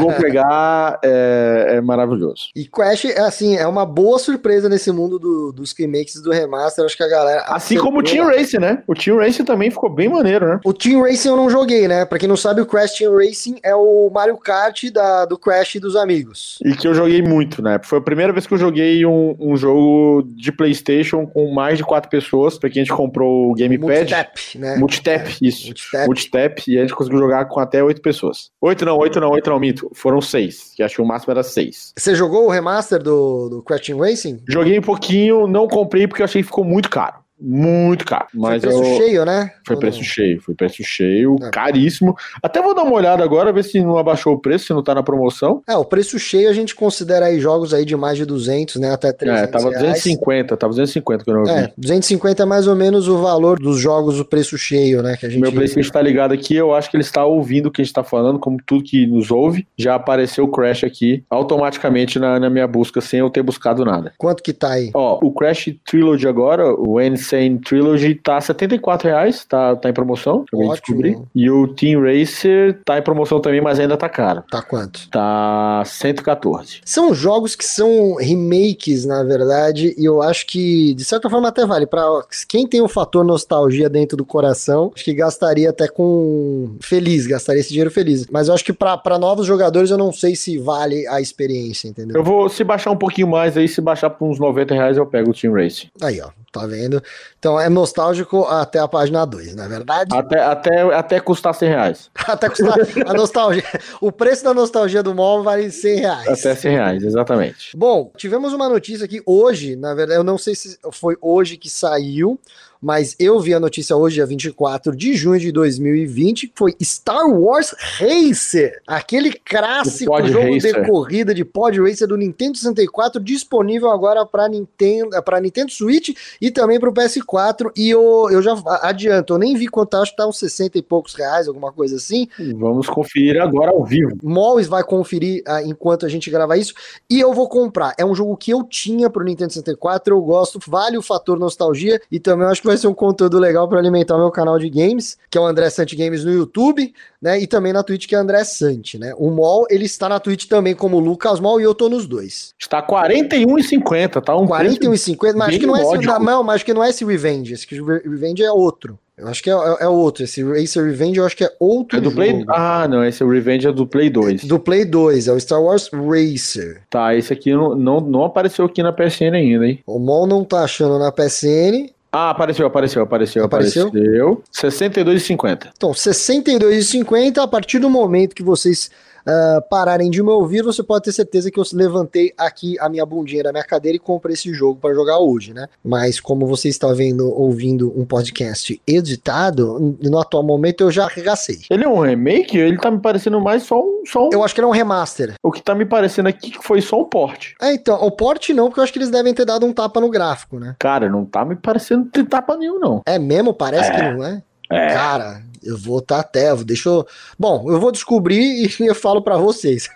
[0.00, 2.48] Vou pegar é, é, maravilhoso.
[2.54, 6.84] E Crash, assim, é uma boa surpresa nesse mundo do, dos remakes do remaster.
[6.84, 7.42] Acho que a galera.
[7.48, 8.82] Assim como o Team Racing, né?
[8.86, 10.60] O Team Racing também ficou bem maneiro, né?
[10.64, 12.04] O Team Racing eu não joguei, né?
[12.04, 15.76] Pra quem não sabe, o Crash Team Racing é o Mario Kart da, do Crash
[15.76, 16.58] e dos amigos.
[16.64, 17.80] E que eu joguei muito, né?
[17.82, 21.84] Foi a primeira vez que eu joguei um, um jogo de PlayStation com mais de
[21.84, 23.80] quatro pessoas, porque a gente comprou o Gamepad.
[23.80, 24.76] Multitap, né?
[24.76, 25.66] Multitap, isso.
[25.66, 26.06] Multitap.
[26.06, 28.50] Multitap, e a gente conseguiu jogar com até oito pessoas.
[28.60, 29.90] Oito não, oito não, oito não, mito.
[29.94, 31.92] Foram seis, que acho que o máximo era seis.
[31.96, 34.42] Você jogou o remaster do, do Crash Racing?
[34.48, 38.26] Joguei um pouquinho, não comprei porque eu achei que ficou muito caro muito caro.
[38.32, 38.96] Mas foi preço eu...
[38.96, 39.50] cheio, né?
[39.66, 41.50] Foi preço cheio, foi preço cheio, é.
[41.50, 42.14] caríssimo.
[42.42, 44.94] Até vou dar uma olhada agora, ver se não abaixou o preço, se não tá
[44.94, 45.62] na promoção.
[45.68, 48.92] É, o preço cheio a gente considera aí jogos aí de mais de 200, né?
[48.92, 50.02] Até 300 É, tava reais.
[50.02, 51.50] 250, tava 250 que eu não vi.
[51.50, 55.16] É, 250 é mais ou menos o valor dos jogos, o preço cheio, né?
[55.16, 55.40] Que a gente...
[55.40, 57.94] Meu PlayStation tá ligado aqui, eu acho que ele está ouvindo o que a gente
[57.94, 59.66] tá falando, como tudo que nos ouve.
[59.76, 64.12] Já apareceu o Crash aqui, automaticamente na, na minha busca, sem eu ter buscado nada.
[64.18, 64.90] Quanto que tá aí?
[64.94, 67.00] Ó, o Crash Trilogy agora, o
[67.32, 70.44] Insane Trilogy, tá 74 reais, tá, tá em promoção.
[70.52, 70.72] Ótimo.
[70.72, 71.18] descobrir.
[71.34, 74.42] E o Team Racer tá em promoção também, mas ainda tá caro.
[74.50, 75.08] Tá quanto?
[75.10, 76.80] Tá 114.
[76.84, 81.64] São jogos que são remakes, na verdade, e eu acho que, de certa forma, até
[81.64, 81.86] vale.
[81.86, 82.02] para
[82.48, 86.76] quem tem o um fator nostalgia dentro do coração, acho que gastaria até com.
[86.80, 88.26] Feliz, gastaria esse dinheiro feliz.
[88.30, 92.16] Mas eu acho que para novos jogadores, eu não sei se vale a experiência, entendeu?
[92.16, 95.06] Eu vou, se baixar um pouquinho mais aí, se baixar por uns 90 reais, eu
[95.06, 95.88] pego o Team Race.
[96.00, 96.41] Aí, ó.
[96.52, 97.02] Tá vendo?
[97.38, 100.14] Então é nostálgico até a página 2, não é verdade?
[100.14, 102.10] Até, até, até custar 100 reais.
[102.28, 102.76] até custar
[103.06, 103.64] a nostalgia.
[104.02, 106.28] O preço da nostalgia do mall vale 100 reais.
[106.28, 107.74] Até 100 reais, exatamente.
[107.74, 111.70] Bom, tivemos uma notícia aqui hoje, na verdade, eu não sei se foi hoje que
[111.70, 112.38] saiu,
[112.82, 117.28] mas eu vi a notícia hoje, dia 24 de junho de 2020, que foi Star
[117.28, 120.82] Wars Racer, aquele clássico jogo Racer.
[120.82, 126.10] de corrida de pod racer do Nintendo 64, disponível agora para Nintendo, para Nintendo Switch
[126.40, 127.70] e também para o PS4.
[127.76, 130.82] E eu, eu já adianto, eu nem vi quanto acho que tá uns 60 e
[130.82, 132.26] poucos reais, alguma coisa assim.
[132.56, 134.16] Vamos conferir agora ao vivo.
[134.22, 136.74] Mois vai conferir uh, enquanto a gente grava isso
[137.08, 137.94] e eu vou comprar.
[137.96, 141.38] É um jogo que eu tinha para o Nintendo 64, eu gosto, vale o fator
[141.38, 144.58] nostalgia e também acho que vai ser um conteúdo legal para alimentar o meu canal
[144.58, 147.40] de games, que é o André Sante Games no YouTube, né?
[147.40, 149.14] E também na Twitch, que é André Sante, né?
[149.16, 152.54] O Mol, ele está na Twitch também como Lucas Mol e eu tô nos dois.
[152.58, 156.74] Está 41,50, tá um 41,50, mas acho que não é esse, não, mas acho que
[156.74, 158.98] não é esse Revenge, esse Revenge é outro.
[159.16, 160.24] Eu acho que é, é, é, outro.
[160.24, 161.98] Esse Racer Revenge eu acho que é outro.
[161.98, 162.16] É do jogo.
[162.16, 162.44] Play.
[162.48, 163.04] Ah, não.
[163.04, 164.44] Esse Revenge é do Play 2.
[164.44, 166.82] Do Play 2, é o Star Wars Racer.
[166.88, 169.80] Tá, esse aqui não, não, não apareceu aqui na PSN ainda, hein?
[169.86, 171.90] O Mol não tá achando na PSN.
[172.14, 173.88] Ah, apareceu, apareceu, apareceu, apareceu.
[173.88, 174.42] apareceu.
[174.52, 175.70] 62,50.
[175.74, 178.90] Então, 62,50 a partir do momento que vocês
[179.26, 183.04] uh, pararem de me ouvir, você pode ter certeza que eu levantei aqui a minha
[183.04, 185.68] bundinha da minha cadeira e comprei esse jogo para jogar hoje, né?
[185.84, 191.60] Mas como você está vendo, ouvindo um podcast editado, no atual momento eu já arregacei.
[191.70, 192.56] Ele é um remake?
[192.56, 194.30] Ele tá me parecendo mais só um, só um...
[194.32, 195.34] Eu acho que ele é um remaster.
[195.42, 197.52] O que tá me parecendo aqui que foi só um port.
[197.60, 200.00] É, então, o port não, porque eu acho que eles devem ter dado um tapa
[200.00, 200.76] no gráfico, né?
[200.78, 203.02] Cara, não tá me parecendo ter tapa nenhum, não.
[203.06, 203.54] É mesmo?
[203.54, 203.94] Parece é.
[203.94, 204.42] que não é?
[204.70, 204.88] É.
[204.88, 207.06] Cara, eu vou estar tá até, deixa eu...
[207.38, 209.88] Bom, eu vou descobrir e eu falo para vocês.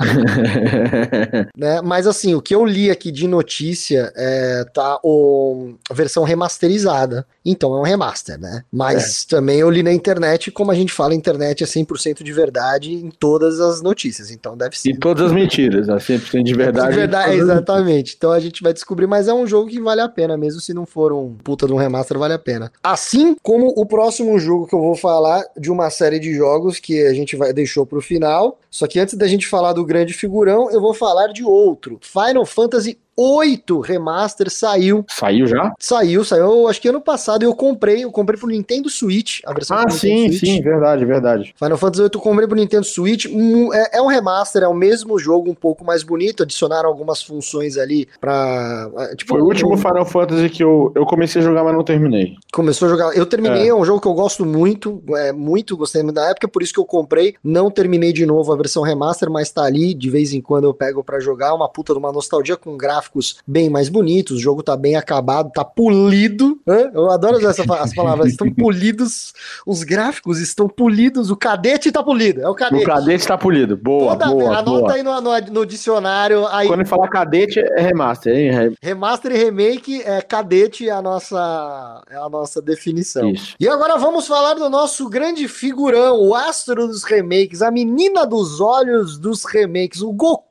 [1.56, 1.80] né?
[1.82, 7.26] Mas assim, o que eu li aqui de notícia é tá o a versão remasterizada.
[7.44, 8.64] Então é um remaster, né?
[8.72, 9.36] Mas é.
[9.36, 12.92] também eu li na internet, como a gente fala, a internet é 100% de verdade
[12.92, 14.30] em todas as notícias.
[14.30, 14.90] Então deve ser.
[14.90, 16.90] E todas as mentiras, é 100% de verdade.
[16.90, 18.14] De verdade, exatamente.
[18.16, 20.74] Então a gente vai descobrir, mas é um jogo que vale a pena, mesmo se
[20.74, 22.72] não for um puta de um remaster, vale a pena.
[22.82, 27.04] Assim como o próximo jogo que eu vou falar de uma série de jogos que
[27.06, 28.58] a gente vai deixou pro final.
[28.70, 31.98] Só que antes da gente falar do grande figurão, eu vou falar de outro.
[32.02, 35.04] Final Fantasy 8 Remaster saiu.
[35.08, 35.72] Saiu já?
[35.78, 39.78] Saiu, saiu, acho que ano passado eu comprei, eu comprei pro Nintendo Switch, a versão
[39.78, 40.40] Ah, sim, Switch.
[40.40, 41.54] sim, verdade, verdade.
[41.56, 43.26] Final Fantasy VIII eu comprei pro Nintendo Switch,
[43.72, 47.78] é, é, um remaster, é o mesmo jogo, um pouco mais bonito, adicionaram algumas funções
[47.78, 48.90] ali pra...
[49.16, 49.76] Tipo, Foi o último um...
[49.76, 52.34] Final Fantasy que eu, eu comecei a jogar, mas não terminei.
[52.52, 55.76] Começou a jogar, eu terminei, é, é um jogo que eu gosto muito, é, muito
[55.76, 59.30] gostei da época, por isso que eu comprei, não terminei de novo a versão remaster,
[59.30, 62.12] mas tá ali, de vez em quando eu pego para jogar, uma puta de uma
[62.12, 62.76] nostalgia com
[63.06, 66.90] gráficos bem mais bonitos, o jogo tá bem acabado, tá polido, né?
[66.92, 69.32] eu adoro usar essa, as palavras, estão polidos,
[69.66, 72.82] os gráficos estão polidos, o cadete tá polido, é o cadete.
[72.82, 74.92] O cadete tá polido, boa, Toda, boa, Anota boa.
[74.94, 76.46] aí no, no, no, dicionário.
[76.48, 78.76] Aí, Quando falar cadete, é remaster, hein?
[78.82, 83.30] Remaster e remake, é cadete é a nossa, é a nossa definição.
[83.30, 83.54] Isso.
[83.58, 88.60] E agora vamos falar do nosso grande figurão, o astro dos remakes, a menina dos
[88.60, 90.45] olhos dos remakes, o Goku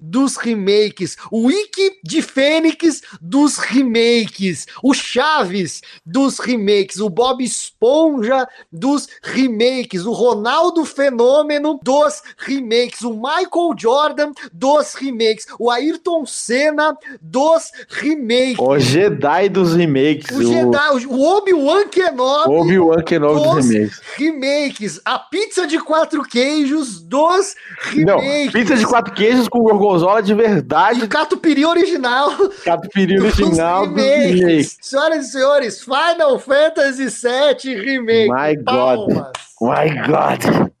[0.00, 8.48] dos remakes, o Ikki de Fênix dos remakes, o Chaves dos remakes, o Bob Esponja
[8.72, 16.96] dos remakes, o Ronaldo Fenômeno dos remakes, o Michael Jordan dos remakes, o Ayrton Senna
[17.20, 18.58] dos remakes.
[18.58, 20.30] O Jedi dos remakes.
[20.30, 20.42] O, o...
[20.42, 22.54] Jedi, o Obi-Wan Kenobi.
[22.54, 24.00] Obi-Wan Kenobi dos remakes.
[24.16, 25.00] remakes.
[25.04, 28.46] A pizza de quatro queijos dos remakes.
[28.46, 31.04] Não, pizza de quatro queijos com gorgonzola de verdade.
[31.04, 32.30] E catupiry original.
[32.64, 34.78] Catupiry original remakes.
[34.80, 38.28] Senhoras e senhores, Final Fantasy VII Remake.
[38.28, 39.14] My Palmas.
[39.14, 39.32] God.
[39.60, 40.72] My God.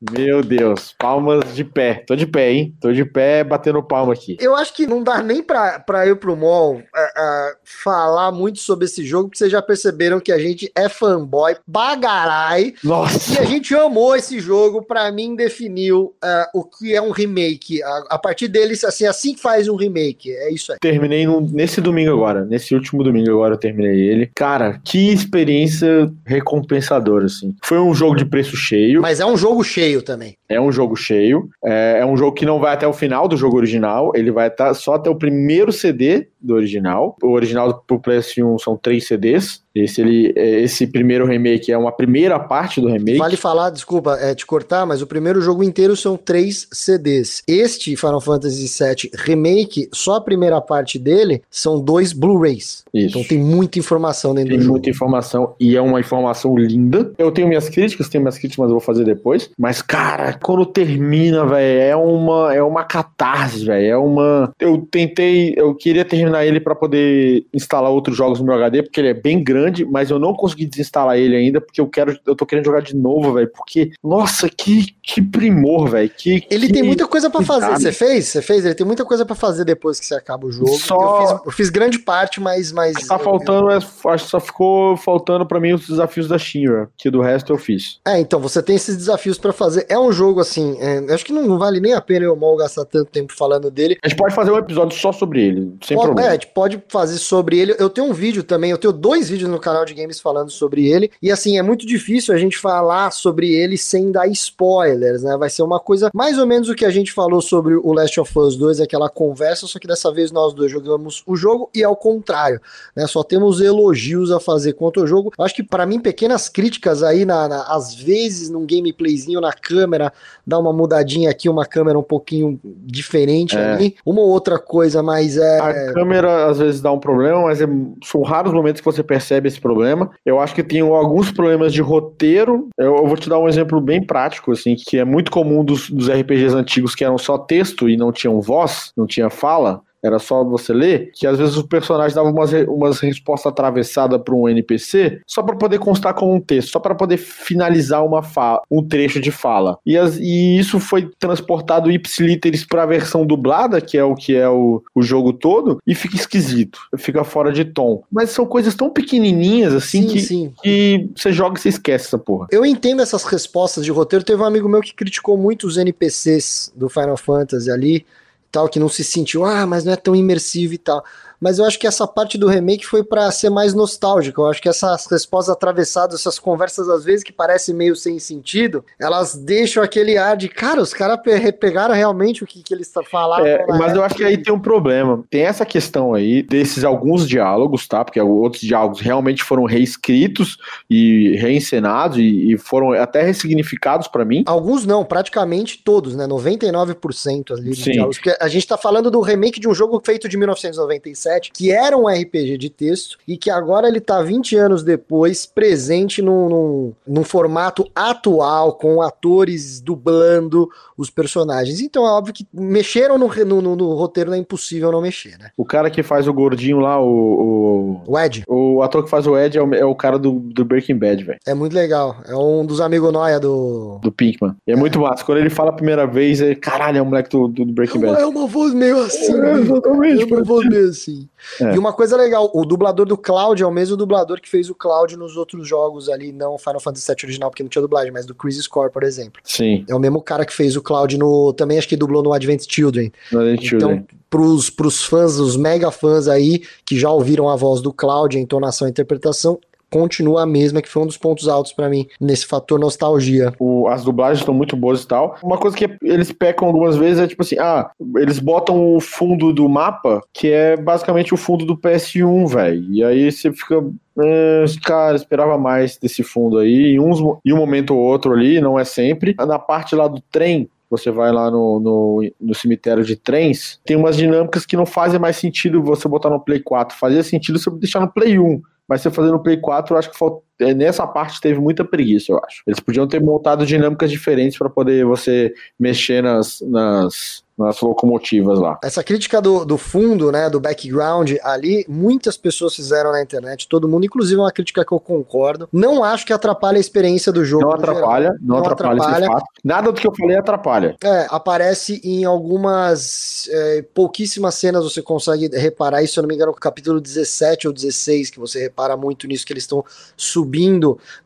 [0.00, 2.04] Meu Deus, palmas de pé.
[2.06, 2.74] Tô de pé, hein?
[2.80, 4.36] Tô de pé batendo palma aqui.
[4.40, 8.60] Eu acho que não dá nem pra, pra eu pro mall uh, uh, falar muito
[8.60, 12.74] sobre esse jogo, porque vocês já perceberam que a gente é fanboy bagarai.
[12.84, 13.34] Nossa.
[13.34, 14.82] E a gente amou esse jogo.
[14.82, 17.82] Pra mim, definiu uh, o que é um remake.
[17.82, 20.30] A, a, partir deles, assim, assim que faz um remake.
[20.30, 20.78] É isso aí.
[20.80, 22.44] Terminei no, nesse domingo agora.
[22.44, 24.30] Nesse último domingo agora eu terminei ele.
[24.36, 27.56] Cara, que experiência recompensadora, assim.
[27.64, 29.02] Foi um jogo de preço cheio.
[29.02, 30.36] Mas é um jogo cheio cheio também.
[30.48, 31.48] É um jogo cheio.
[31.64, 34.12] É, é, um jogo que não vai até o final do jogo original.
[34.14, 37.16] Ele vai estar tá só até o primeiro CD do original.
[37.22, 39.62] O original pro PlayStation 1 são três CDs.
[39.84, 43.18] Esse, ele, é, esse primeiro remake é uma primeira parte do remake.
[43.18, 47.42] Vale falar, desculpa é, te cortar, mas o primeiro jogo inteiro são três CDs.
[47.46, 52.84] Este Final Fantasy VII Remake, só a primeira parte dele são dois Blu-rays.
[52.92, 54.74] Então tem muita informação dentro tem do jogo.
[54.74, 57.12] Tem muita informação e é uma informação linda.
[57.18, 59.50] Eu tenho minhas críticas, tenho minhas críticas, mas eu vou fazer depois.
[59.58, 63.86] Mas, cara, quando termina, velho, é uma, é uma catarse, velho.
[63.86, 64.52] É uma.
[64.58, 69.00] Eu tentei, eu queria terminar ele para poder instalar outros jogos no meu HD, porque
[69.00, 72.18] ele é bem grande grande, mas eu não consegui desinstalar ele ainda, porque eu quero,
[72.26, 73.50] eu tô querendo jogar de novo, velho.
[73.54, 76.10] Porque, nossa, que, que primor, velho.
[76.10, 77.76] Que, ele que, tem muita coisa para fazer.
[77.76, 78.26] Você fez?
[78.26, 78.64] Você fez?
[78.64, 80.68] Ele tem muita coisa para fazer depois que você acaba o jogo.
[80.78, 80.96] Só...
[80.96, 82.72] Eu fiz, eu, fiz, grande parte, mas.
[82.72, 83.72] mas tá eu, faltando, eu...
[83.72, 87.52] É, acho que só ficou faltando para mim os desafios da Shinra, que do resto
[87.52, 88.00] eu fiz.
[88.06, 89.86] É, então, você tem esses desafios para fazer.
[89.88, 92.84] É um jogo assim, é, acho que não, vale nem a pena eu mal gastar
[92.84, 93.98] tanto tempo falando dele.
[94.02, 96.28] A gente pode fazer um episódio só sobre ele, sem pode, problema.
[96.28, 97.74] É, a gente pode fazer sobre ele.
[97.78, 100.88] Eu tenho um vídeo também, eu tenho dois vídeos no canal de games falando sobre
[100.88, 101.10] ele.
[101.20, 105.36] E assim, é muito difícil a gente falar sobre ele sem dar spoilers, né?
[105.36, 108.18] Vai ser uma coisa mais ou menos o que a gente falou sobre o Last
[108.20, 111.82] of Us 2, aquela conversa, só que dessa vez nós dois jogamos o jogo e
[111.82, 112.60] ao contrário,
[112.96, 113.06] né?
[113.06, 115.32] Só temos elogios a fazer contra o jogo.
[115.38, 120.12] Acho que para mim, pequenas críticas aí, na, na, às vezes, num gameplayzinho na câmera,
[120.46, 123.72] dá uma mudadinha aqui, uma câmera um pouquinho diferente é.
[123.72, 123.96] ali.
[124.06, 125.58] Uma ou outra coisa, mas é.
[125.58, 127.66] A câmera às vezes dá um problema, mas é,
[128.04, 130.10] são raros momentos que você percebe esse problema.
[130.24, 132.68] Eu acho que tem alguns problemas de roteiro.
[132.76, 135.88] Eu, eu, vou te dar um exemplo bem prático, assim, que é muito comum dos,
[135.90, 140.18] dos RPGs antigos que eram só texto e não tinham voz, não tinha fala era
[140.18, 144.48] só você ler, que às vezes o personagem dava umas, umas respostas atravessadas para um
[144.48, 148.86] NPC só para poder constar como um texto, só para poder finalizar uma fala, um
[148.86, 149.78] trecho de fala.
[149.84, 154.36] E, as, e isso foi transportado ipsiliteris para a versão dublada, que é o que
[154.36, 158.02] é o, o jogo todo, e fica esquisito, fica fora de tom.
[158.10, 160.52] Mas são coisas tão pequenininhas assim sim, que, sim.
[160.62, 162.46] que você joga e você esquece essa porra.
[162.50, 164.24] Eu entendo essas respostas de roteiro.
[164.24, 168.06] Teve um amigo meu que criticou muito os NPCs do Final Fantasy ali
[168.50, 171.04] tal, que não se sentiu, ah, mas não é tão imersivo e tal.
[171.40, 174.40] Mas eu acho que essa parte do remake foi para ser mais nostálgica.
[174.40, 178.84] Eu acho que essas respostas atravessadas, essas conversas às vezes que parecem meio sem sentido,
[178.98, 181.18] elas deixam aquele ar de, cara, os caras
[181.58, 183.46] pegaram realmente o que, que eles falaram.
[183.46, 185.24] É, mas eu acho que aí tem um problema.
[185.30, 188.04] Tem essa questão aí desses alguns diálogos, tá?
[188.04, 190.56] Porque outros diálogos realmente foram reescritos
[190.88, 194.42] e reencenados e, e foram até ressignificados para mim.
[194.46, 196.26] Alguns não, praticamente todos, né?
[196.26, 198.18] 99% ali de diálogos.
[198.18, 201.96] Porque a gente tá falando do remake de um jogo feito de 1997, que era
[201.96, 206.92] um RPG de texto e que agora ele tá 20 anos depois presente num, num,
[207.06, 211.80] num formato atual, com atores dublando os personagens.
[211.80, 215.50] Então é óbvio que mexeram no, no, no roteiro, não é impossível não mexer, né?
[215.56, 217.38] O cara que faz o gordinho lá, o.
[217.38, 218.44] O, o Ed.
[218.48, 221.22] O ator que faz o Ed é o, é o cara do, do Breaking Bad,
[221.22, 221.38] velho.
[221.46, 222.16] É muito legal.
[222.26, 223.98] É um dos amigos noia do.
[224.02, 224.54] Do Pinkman.
[224.66, 225.24] E é, é, muito massa.
[225.24, 228.20] Quando ele fala a primeira vez, é caralho, é o moleque do, do Breaking Bad.
[228.20, 229.32] É uma voz meio assim.
[229.40, 230.22] É, exatamente.
[230.22, 231.17] É uma voz meio assim.
[231.60, 231.74] É.
[231.74, 234.74] E uma coisa legal, o dublador do Cloud é o mesmo dublador que fez o
[234.74, 238.26] Cloud nos outros jogos ali, não Final Fantasy VII original, porque não tinha dublagem, mas
[238.26, 239.40] do Crisis Core, por exemplo.
[239.44, 239.84] Sim.
[239.88, 241.52] É o mesmo cara que fez o Cloud no.
[241.52, 243.12] Também acho que dublou no Advent Children.
[243.32, 244.06] No Advent então, Children.
[244.30, 248.40] Pros, pros fãs, os mega fãs aí, que já ouviram a voz do Cloud, a
[248.40, 249.58] entonação e a interpretação,
[249.90, 253.52] continua a mesma, que foi um dos pontos altos para mim nesse fator nostalgia.
[253.58, 255.36] O, as dublagens estão muito boas e tal.
[255.42, 259.52] Uma coisa que eles pecam algumas vezes é tipo assim: ah, eles botam o fundo
[259.52, 262.92] do mapa, que é basicamente o fundo do PS1, velho.
[262.92, 263.84] E aí você fica.
[264.20, 266.94] Eh, cara, esperava mais desse fundo aí.
[266.94, 269.34] Em, uns, em um momento ou outro ali, não é sempre.
[269.38, 273.96] Na parte lá do trem, você vai lá no, no, no, cemitério de trens, tem
[273.96, 276.96] umas dinâmicas que não fazem mais sentido você botar no Play 4.
[276.96, 280.10] Fazia sentido você deixar no Play 1 mas você fazendo o Play 4, eu acho
[280.10, 282.62] que falta, nessa parte teve muita preguiça, eu acho.
[282.66, 288.78] Eles podiam ter montado dinâmicas diferentes para poder você mexer nas, nas, nas locomotivas lá.
[288.82, 293.88] Essa crítica do, do fundo, né, do background ali, muitas pessoas fizeram na internet, todo
[293.88, 295.68] mundo, inclusive uma crítica que eu concordo.
[295.72, 297.64] Não acho que atrapalha a experiência do jogo.
[297.64, 299.44] Não atrapalha, não, não, atrapalha, atrapalha.
[299.64, 300.96] Nada do que eu falei atrapalha.
[301.02, 306.34] É, aparece em algumas é, pouquíssimas cenas você consegue reparar isso, se eu não me
[306.34, 309.84] engano, no capítulo 17 ou 16, que você repara muito nisso, que eles estão
[310.16, 310.47] subindo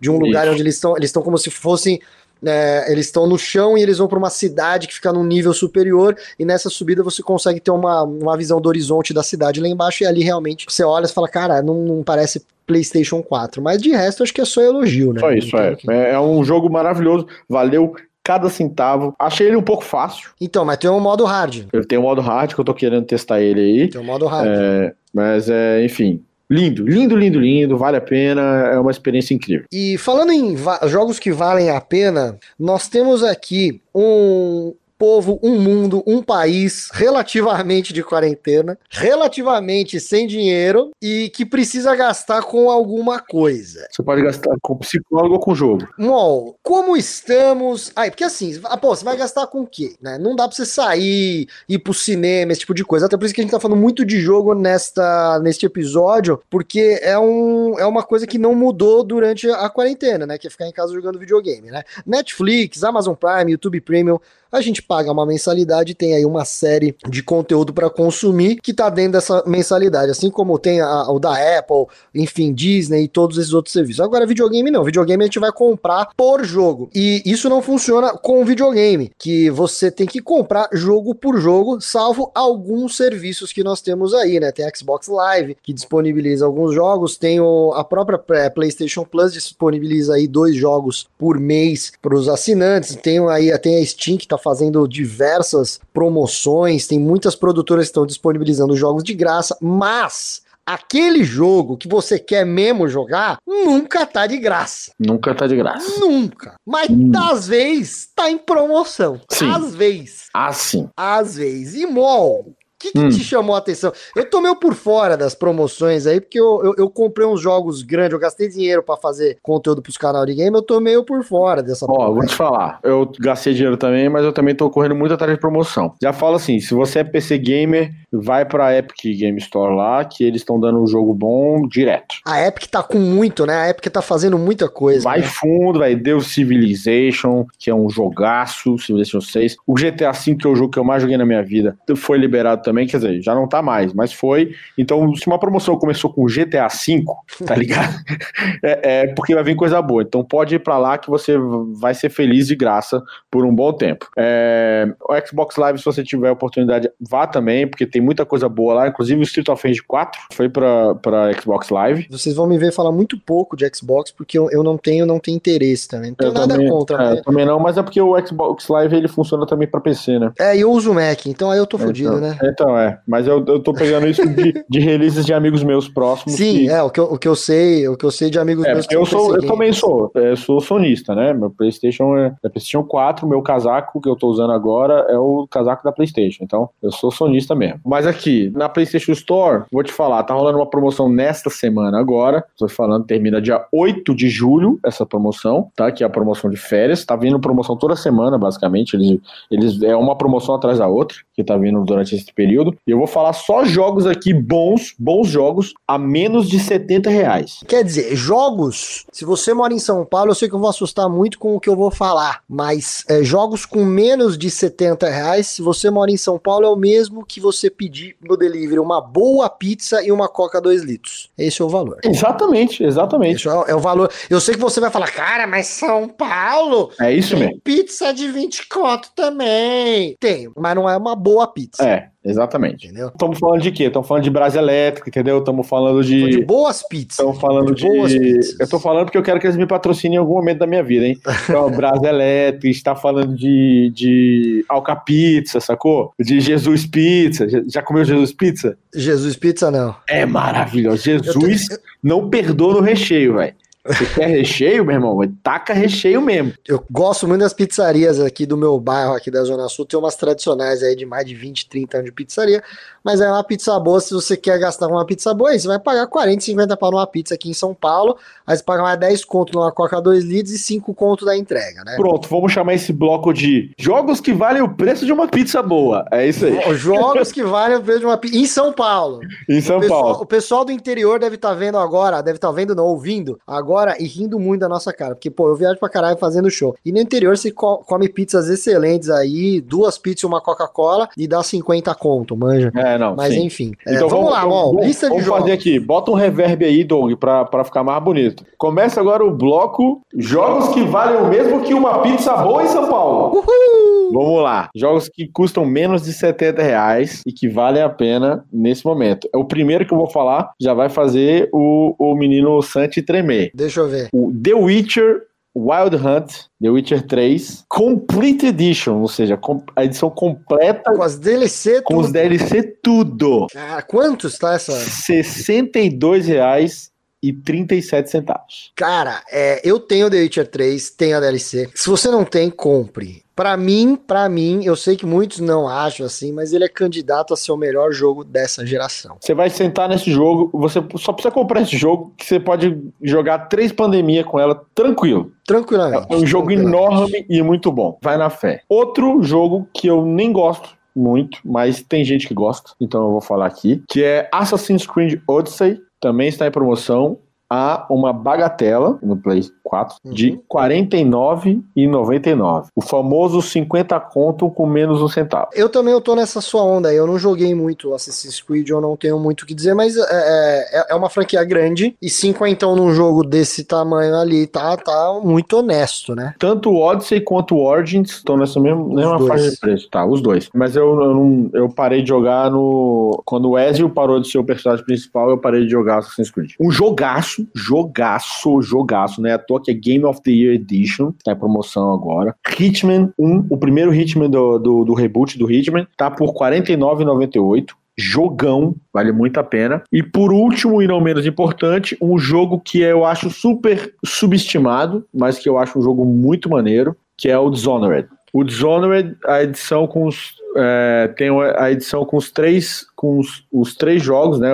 [0.01, 0.25] de um isso.
[0.25, 2.01] lugar onde eles estão, eles estão como se fossem
[2.45, 5.53] é, eles estão no chão e eles vão para uma cidade que fica num nível
[5.53, 9.69] superior, e nessa subida você consegue ter uma, uma visão do horizonte da cidade lá
[9.69, 13.81] embaixo, e ali realmente você olha e fala, cara, não, não parece PlayStation 4, mas
[13.81, 15.21] de resto acho que é só elogio, né?
[15.21, 15.77] Só isso, é.
[15.89, 16.11] é.
[16.13, 17.95] É um jogo maravilhoso, valeu
[18.25, 19.15] cada centavo.
[19.19, 20.31] Achei ele um pouco fácil.
[20.41, 21.67] Então, mas tem um modo hard.
[21.73, 23.89] Ele tem um modo hard que eu tô querendo testar ele aí.
[23.89, 24.49] Tem um modo hard.
[24.49, 29.65] É, mas é, enfim, Lindo, lindo, lindo, lindo, vale a pena, é uma experiência incrível.
[29.73, 36.01] E falando em jogos que valem a pena, nós temos aqui um povo, um mundo,
[36.07, 43.85] um país relativamente de quarentena, relativamente sem dinheiro e que precisa gastar com alguma coisa.
[43.91, 45.89] Você pode gastar com psicólogo ou com jogo.
[45.99, 47.91] Mol, como estamos.
[47.97, 49.97] Aí, porque assim, ah, pô, você vai gastar com o quê?
[50.01, 50.19] Né?
[50.19, 53.07] Não dá pra você sair, ir pro cinema, esse tipo de coisa.
[53.07, 57.01] Até por isso que a gente tá falando muito de jogo nesta, neste episódio, porque
[57.03, 60.39] é, um, é uma coisa que não mudou durante a quarentena, né?
[60.39, 61.83] Que é ficar em casa jogando videogame, né?
[62.07, 64.21] Netflix, Amazon Prime, YouTube Premium
[64.53, 68.91] a gente paga uma mensalidade tem aí uma série de conteúdo para consumir que tá
[68.91, 73.55] dentro dessa mensalidade, assim como tem a, o da Apple, enfim, Disney e todos esses
[73.55, 74.01] outros serviços.
[74.01, 76.91] Agora, videogame não, videogame a gente vai comprar por jogo.
[76.95, 82.31] E isso não funciona com videogame, que você tem que comprar jogo por jogo, salvo
[82.35, 84.53] alguns serviços que nós temos aí, né?
[84.53, 88.19] Tem a Xbox Live, que disponibiliza alguns jogos, tem o, a própria
[88.51, 93.87] PlayStation Plus disponibiliza aí dois jogos por mês para os assinantes, tem aí tem a
[93.87, 99.57] Steam que tá fazendo diversas promoções, tem muitas produtoras que estão disponibilizando jogos de graça,
[99.61, 104.93] mas aquele jogo que você quer mesmo jogar nunca tá de graça.
[104.99, 106.01] Nunca tá de graça.
[106.01, 106.55] Nunca.
[106.67, 107.13] Mas hum.
[107.17, 109.21] às vezes tá em promoção.
[109.31, 109.51] Sim.
[109.51, 110.27] Às vezes.
[110.33, 110.89] Ah, sim.
[110.97, 111.75] Às vezes.
[111.75, 113.09] E mol, que, que hum.
[113.09, 113.93] te chamou a atenção?
[114.17, 117.83] Eu tô meio por fora das promoções aí, porque eu, eu, eu comprei uns jogos
[117.83, 121.23] grandes, eu gastei dinheiro para fazer conteúdo pros canal de game, eu tô meio por
[121.23, 124.69] fora dessa Ó, oh, vou te falar, eu gastei dinheiro também, mas eu também tô
[124.69, 125.95] correndo muito atrás de promoção.
[126.03, 130.25] Já falo assim, se você é PC Gamer, vai pra Epic Game Store lá, que
[130.25, 132.17] eles estão dando um jogo bom direto.
[132.27, 133.55] A Epic tá com muito, né?
[133.55, 135.05] A Epic tá fazendo muita coisa.
[135.05, 135.27] Vai né?
[135.27, 139.57] fundo, vai Deus Civilization, que é um jogaço, Civilization 6.
[139.67, 142.19] O GTA V, que é o jogo que eu mais joguei na minha vida, foi
[142.19, 144.55] liberado também também, quer dizer, já não tá mais, mas foi.
[144.79, 147.05] Então, se uma promoção começou com GTA V,
[147.45, 147.95] tá ligado?
[148.65, 150.03] é, é, porque vai vir coisa boa.
[150.03, 151.37] Então pode ir para lá que você
[151.75, 154.09] vai ser feliz de graça por um bom tempo.
[154.17, 158.75] É, o Xbox Live, se você tiver oportunidade, vá também, porque tem muita coisa boa
[158.75, 162.07] lá, inclusive o Street of Rage 4 foi para Xbox Live.
[162.11, 165.19] Vocês vão me ver falar muito pouco de Xbox, porque eu, eu não tenho, não
[165.19, 166.11] tenho interesse também.
[166.11, 167.03] Não tenho eu nada também, contra.
[167.03, 167.23] É, né?
[167.23, 170.33] também não, mas é porque o Xbox Live ele funciona também para PC, né?
[170.39, 172.39] É, eu uso o Mac, então aí eu tô fudido, então, né?
[172.43, 172.99] Então, é.
[173.07, 176.37] Mas eu, eu tô pegando isso de, de releases de amigos meus próximos.
[176.37, 176.69] Sim, que...
[176.71, 178.73] é, o que, eu, o que eu sei, o que eu sei de amigos é,
[178.73, 181.33] meus eu sou, Eu também sou, eu sou sonista, né?
[181.33, 185.47] Meu PlayStation é, é PlayStation 4, meu casaco que eu tô usando agora é o
[185.51, 186.45] casaco da PlayStation.
[186.45, 187.81] Então, eu sou sonista mesmo.
[187.85, 192.45] Mas aqui, na PlayStation Store, vou te falar, tá rolando uma promoção nesta semana agora.
[192.59, 195.91] Tô falando, termina dia 8 de julho essa promoção, tá?
[195.91, 197.05] Que é a promoção de férias.
[197.05, 198.95] Tá vindo promoção toda semana, basicamente.
[198.95, 202.52] Eles, eles é uma promoção atrás da outra que tá vindo durante esse período.
[202.87, 207.61] E eu vou falar só jogos aqui bons, bons jogos, a menos de 70 reais.
[207.67, 211.09] Quer dizer, jogos, se você mora em São Paulo, eu sei que eu vou assustar
[211.09, 215.47] muito com o que eu vou falar, mas é, jogos com menos de 70 reais,
[215.47, 219.01] se você mora em São Paulo, é o mesmo que você pedir no delivery uma
[219.01, 221.31] boa pizza e uma Coca 2 litros.
[221.37, 221.99] Esse é o valor.
[222.05, 223.47] Exatamente, exatamente.
[223.47, 224.11] Esse é, é o valor.
[224.29, 226.91] Eu sei que você vai falar, cara, mas São Paulo.
[227.01, 227.61] É isso mesmo.
[227.63, 230.17] Pizza de 20 conto também.
[230.19, 231.83] Tem, mas não é uma boa pizza.
[231.83, 232.12] É.
[232.25, 232.87] Exatamente.
[232.87, 233.09] Entendeu?
[233.09, 233.85] Estamos falando de quê?
[233.85, 235.39] Estamos falando de Brasa Elétrica, entendeu?
[235.39, 236.31] Estamos falando de...
[236.31, 236.45] de.
[236.45, 237.19] boas pizzas.
[237.19, 237.87] Estamos falando de.
[237.87, 238.61] Boas pizzas.
[238.61, 240.83] Eu estou falando porque eu quero que eles me patrocinem em algum momento da minha
[240.83, 241.19] vida, hein?
[241.45, 246.13] Então, Brasa Elétrica, está falando de, de Alca Pizza, sacou?
[246.19, 247.47] De Jesus Pizza.
[247.67, 248.77] Já comeu Jesus Pizza?
[248.95, 249.95] Jesus Pizza, não.
[250.09, 251.03] É maravilhoso.
[251.03, 251.81] Jesus tenho...
[252.03, 253.55] não perdoa no recheio, velho.
[253.85, 255.19] Você quer recheio, meu irmão?
[255.43, 256.53] Taca recheio mesmo.
[256.69, 259.85] Eu gosto muito das pizzarias aqui do meu bairro, aqui da Zona Sul.
[259.85, 262.63] Tem umas tradicionais aí de mais de 20, 30 anos de pizzaria.
[263.03, 264.01] Mas é uma pizza boa.
[264.01, 267.07] Se você quer gastar uma pizza boa, aí você vai pagar 40, 50 para uma
[267.09, 268.17] pizza aqui em São Paulo.
[268.47, 271.83] Aí você paga mais 10 conto numa Coca 2 litros e 5 conto da entrega,
[271.85, 271.97] né?
[271.97, 276.07] Pronto, vamos chamar esse bloco de jogos que valem o preço de uma pizza boa.
[276.13, 276.77] É isso aí.
[276.77, 278.37] Jogos que valem o preço de uma pizza.
[278.37, 279.19] Em São Paulo.
[279.49, 280.23] Em São o pessoal, Paulo.
[280.23, 283.41] O pessoal do interior deve estar tá vendo agora, deve estar tá vendo, não, ouvindo
[283.45, 285.15] agora agora e rindo muito da nossa cara.
[285.15, 286.77] Porque, pô, eu viajo pra caralho fazendo show.
[286.85, 291.43] E no interior você come pizzas excelentes aí, duas pizzas e uma Coca-Cola e dá
[291.43, 292.71] 50 conto, manja.
[292.77, 293.17] É, não.
[293.17, 293.47] Mas sim.
[293.47, 293.73] enfim.
[293.87, 295.41] É, então vamos, vamos lá, lista vamos de jogos.
[295.43, 295.81] fazer aqui.
[295.81, 298.45] Bota um reverb aí, Doug, pra, pra ficar mais bonito.
[298.59, 302.89] Começa agora o bloco Jogos que valem o mesmo que uma pizza boa em São
[302.89, 303.39] Paulo.
[303.39, 303.82] Uhul!
[304.13, 304.69] Vamos lá.
[304.75, 309.29] Jogos que custam menos de 70 reais e que valem a pena nesse momento.
[309.35, 313.51] É o primeiro que eu vou falar, já vai fazer o, o menino Santi tremer.
[313.55, 314.09] Deixa eu ver.
[314.13, 315.23] O The Witcher
[315.55, 316.33] Wild Hunt,
[316.63, 319.39] The Witcher 3, Complete Edition, ou seja,
[319.77, 320.91] a edição completa.
[320.95, 322.07] Com as DLC Com tudo.
[322.07, 323.47] os DLC tudo.
[323.55, 324.73] Ah, quantos tá essa?
[324.73, 326.92] R$ 62,00
[327.23, 328.73] e 37 centavos.
[328.75, 331.71] Cara, é, eu tenho The Witcher 3, tenho a DLC.
[331.75, 333.23] Se você não tem, compre.
[333.35, 337.33] Para mim, para mim, eu sei que muitos não acham assim, mas ele é candidato
[337.33, 339.17] a ser o melhor jogo dessa geração.
[339.21, 343.49] Você vai sentar nesse jogo, você só precisa comprar esse jogo que você pode jogar
[343.49, 345.33] três pandemias com ela tranquilo.
[345.47, 346.07] Tranquilamente.
[346.11, 347.99] É um jogo enorme e muito bom.
[348.03, 348.63] Vai na fé.
[348.69, 353.21] Outro jogo que eu nem gosto muito, mas tem gente que gosta, então eu vou
[353.21, 357.21] falar aqui, que é Assassin's Creed Odyssey, também está em promoção
[357.53, 360.15] a uma bagatela no Play 4 uhum.
[360.15, 362.69] de R$ 49,99.
[362.75, 365.49] O famoso 50 conto com menos um centavo.
[365.53, 366.97] Eu também eu tô nessa sua onda aí.
[366.97, 370.01] Eu não joguei muito Assassin's Creed, eu não tenho muito o que dizer, mas é,
[370.01, 375.21] é, é uma franquia grande e 5 então num jogo desse tamanho ali tá, tá
[375.23, 376.35] muito honesto, né?
[376.39, 379.91] Tanto o Odyssey quanto o Origins estão nessa mesma, mesma faixa de preço.
[379.91, 380.49] Tá, os dois.
[380.55, 383.23] Mas eu, eu, não, eu parei de jogar no.
[383.27, 386.53] Quando o Ezio parou de ser o personagem principal, eu parei de jogar Assassin's Creed.
[386.59, 389.35] Um jogaço jogaço, jogaço, né?
[389.35, 392.35] À toa que é Game of the Year Edition, tá em promoção agora.
[392.59, 397.75] Hitman 1, o primeiro Hitman do, do, do reboot do Hitman, tá por R$ 49,98
[397.97, 399.83] jogão, vale muito a pena.
[399.93, 405.39] E por último, e não menos importante, um jogo que eu acho super subestimado, mas
[405.39, 408.09] que eu acho um jogo muito maneiro, que é o Dishonored.
[408.33, 410.35] O Dishonored, a edição com os.
[410.57, 414.51] É, tem a edição com os três com os, os três jogos, né?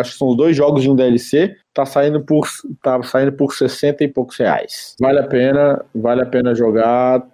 [0.00, 1.54] acho que são os dois jogos de um DLC.
[1.72, 2.48] Tá saindo por
[2.82, 4.94] tá saindo por 60 e poucos reais.
[5.00, 7.26] Vale a pena, vale a pena jogar,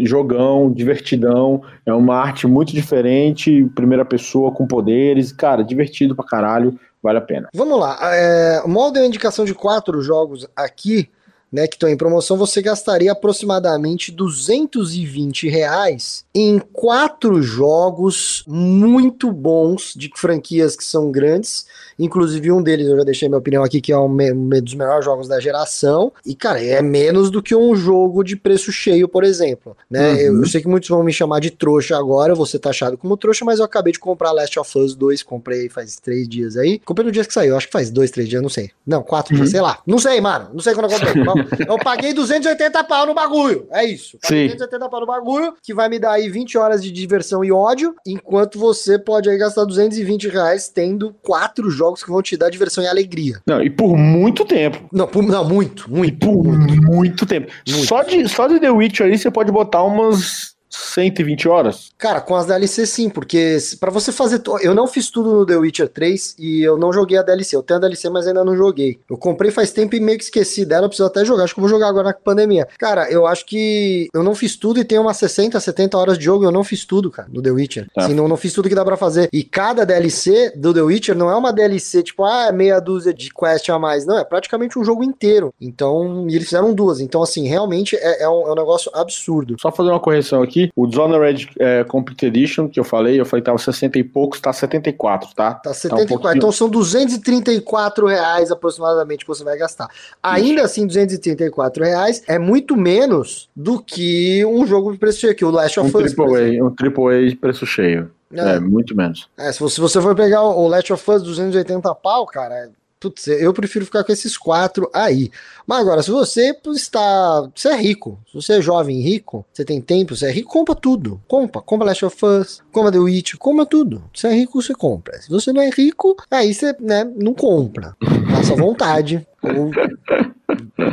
[0.00, 6.78] jogão, divertidão, é uma arte muito diferente, primeira pessoa com poderes, cara, divertido pra caralho,
[7.02, 7.48] vale a pena.
[7.54, 11.10] Vamos lá, é, o mal indicação de quatro jogos aqui,
[11.52, 19.92] né, que estão em promoção, você gastaria aproximadamente 220 reais em quatro jogos muito bons
[19.94, 21.66] de franquias que são grandes.
[21.98, 24.16] Inclusive, um deles eu já deixei minha opinião aqui, que é um,
[24.62, 26.10] dos melhores jogos da geração.
[26.24, 29.76] E, cara, é menos do que um jogo de preço cheio, por exemplo.
[29.90, 30.12] Né?
[30.12, 30.18] Uhum.
[30.18, 33.16] Eu, eu, sei que muitos vão me chamar de trouxa agora, vou ser taxado como
[33.16, 36.78] trouxa, mas eu acabei de comprar Last of Us 2, comprei faz três dias aí.
[36.78, 38.70] Comprei no dia que saiu, acho que faz dois, três dias, não sei.
[38.86, 39.40] Não, quatro uhum.
[39.40, 39.78] dias, sei lá.
[39.86, 40.48] Não sei, mano.
[40.52, 41.22] Não sei quando eu comprei.
[41.66, 43.66] eu paguei 280 pau no bagulho.
[43.70, 44.18] É isso.
[44.20, 44.54] Paguei Sim.
[44.56, 47.94] 280 pau no bagulho, que vai me dar aí 20 horas de diversão e ódio,
[48.06, 52.82] enquanto você pode aí gastar 220 reais tendo quatro jogos que vão te dar diversão
[52.82, 53.40] e alegria.
[53.46, 54.88] Não, e por muito tempo.
[54.92, 56.08] Não, por, não muito, muito.
[56.08, 57.50] E por muito, muito tempo.
[57.68, 57.86] Muito.
[57.86, 61.90] Só, de, só de The Witcher aí você pode botar umas 120 horas?
[61.98, 64.42] Cara, com as DLC sim, porque para você fazer.
[64.60, 67.54] Eu não fiz tudo no The Witcher 3 e eu não joguei a DLC.
[67.54, 68.98] Eu tenho a DLC, mas ainda não joguei.
[69.08, 70.86] Eu comprei faz tempo e meio que esqueci dela.
[70.86, 71.44] Eu preciso até jogar.
[71.44, 72.66] Acho que eu vou jogar agora na pandemia.
[72.78, 76.24] Cara, eu acho que eu não fiz tudo e tenho umas 60, 70 horas de
[76.24, 76.44] jogo.
[76.44, 77.86] Eu não fiz tudo, cara, no The Witcher.
[77.94, 78.04] Tá.
[78.04, 79.28] Assim, não, não fiz tudo que dá pra fazer.
[79.32, 83.12] E cada DLC do The Witcher não é uma DLC tipo, ah, é meia dúzia
[83.12, 84.06] de quest a mais.
[84.06, 85.52] Não, é praticamente um jogo inteiro.
[85.60, 87.00] Então, e eles fizeram duas.
[87.00, 89.56] Então, assim, realmente é, é, um, é um negócio absurdo.
[89.60, 90.61] Só fazer uma correção aqui.
[90.76, 94.40] O Dishonored é, Complete Edition, que eu falei, eu falei que tava 60 e poucos,
[94.40, 95.54] tá 74, tá?
[95.54, 96.22] Tá 74.
[96.22, 99.88] Tá um então são 234 reais aproximadamente que você vai gastar.
[100.22, 100.64] Ainda Isso.
[100.64, 105.50] assim, 234 reais é muito menos do que um jogo de preço cheio, que o
[105.50, 106.14] Last of Us.
[106.16, 108.10] Um AAA de preço cheio.
[108.34, 109.28] É, é, muito menos.
[109.36, 112.70] É, se você, se você for pegar o Last of Us 280 pau, cara,
[113.02, 115.28] Putz, eu prefiro ficar com esses quatro aí.
[115.66, 117.50] Mas agora, se você está.
[117.52, 120.76] Você é rico, se você é jovem rico, você tem tempo, você é rico, compra
[120.76, 121.20] tudo.
[121.26, 124.02] Compra, compra Last of Us, compra The Witch, compra tudo.
[124.14, 125.20] Se é rico, você compra.
[125.20, 127.96] Se você não é rico, aí você né, não compra.
[128.30, 129.26] Faça vontade.
[129.42, 129.70] Ou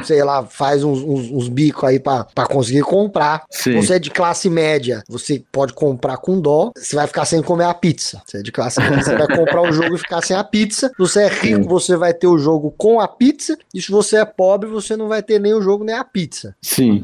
[0.03, 3.43] sei lá, faz uns, uns, uns bicos aí pra, conseguir comprar.
[3.49, 3.75] Sim.
[3.75, 7.65] Você é de classe média, você pode comprar com dó, você vai ficar sem comer
[7.65, 8.21] a pizza.
[8.25, 10.89] Você é de classe média, você vai comprar o jogo e ficar sem a pizza.
[10.89, 11.67] Se você é rico, Sim.
[11.67, 13.57] você vai ter o jogo com a pizza.
[13.73, 16.55] E se você é pobre, você não vai ter nem o jogo nem a pizza.
[16.61, 17.01] Sim.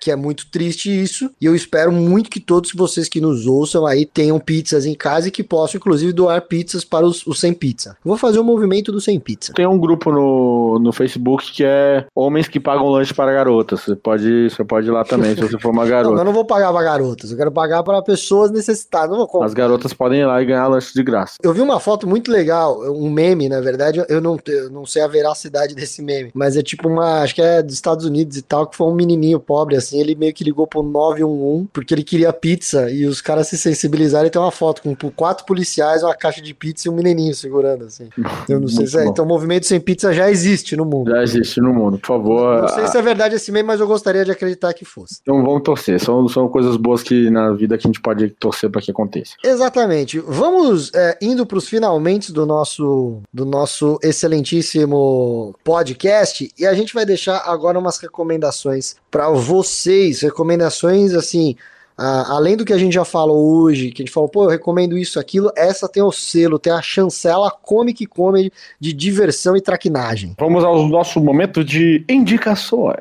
[0.00, 1.30] que é muito triste isso.
[1.40, 5.28] E eu espero muito que todos vocês que nos ouçam aí tenham pizzas em casa
[5.28, 7.96] e que possam, inclusive, doar pizzas para os, os sem pizza.
[8.04, 9.52] vou fazer o um movimento do sem pizza.
[9.52, 13.80] Tem um grupo no, no Facebook que é homens que pagam lanche para garotas.
[13.80, 16.14] Você pode, você pode ir lá também, se você for uma garota.
[16.14, 19.10] Não, eu não vou pagar para garotas, eu quero pagar para pessoas necessitadas.
[19.42, 21.36] As garotas podem ir lá e ganhar lanche de graça.
[21.42, 25.02] Eu vi uma foto muito legal, um meme, na verdade, eu não, eu não sei
[25.02, 28.42] a veracidade desse meme, mas é tipo uma, acho que é dos Estados Unidos e
[28.42, 32.04] tal, que foi um menininho pobre, assim, ele meio que ligou pro 911 porque ele
[32.04, 36.14] queria pizza e os caras se sensibilizaram e tem uma foto com quatro policiais, uma
[36.14, 38.08] caixa de pizza e um menininho segurando, assim.
[38.48, 41.10] Eu não sei se é, então o movimento sem pizza já existe no mundo.
[41.10, 42.62] Já existe no mundo, por favor.
[42.62, 45.18] Não sei se é verdade esse meme, mas eu gostaria de acreditar que fosse.
[45.22, 46.00] Então vamos torcer.
[46.00, 49.34] São, são coisas boas que na vida que a gente pode torcer para que aconteça.
[49.44, 50.18] Exatamente.
[50.18, 56.94] Vamos é, indo para os finalmente do nosso, do nosso excelentíssimo podcast e a gente
[56.94, 60.20] vai deixar agora umas recomendações para vocês.
[60.20, 61.56] Recomendações assim
[62.02, 64.48] ah, além do que a gente já falou hoje, que a gente falou, pô, eu
[64.48, 69.60] recomendo isso, aquilo, essa tem o selo, tem a chancela Comic Comedy de diversão e
[69.60, 70.34] traquinagem.
[70.38, 72.96] Vamos ao nosso momento de indicações.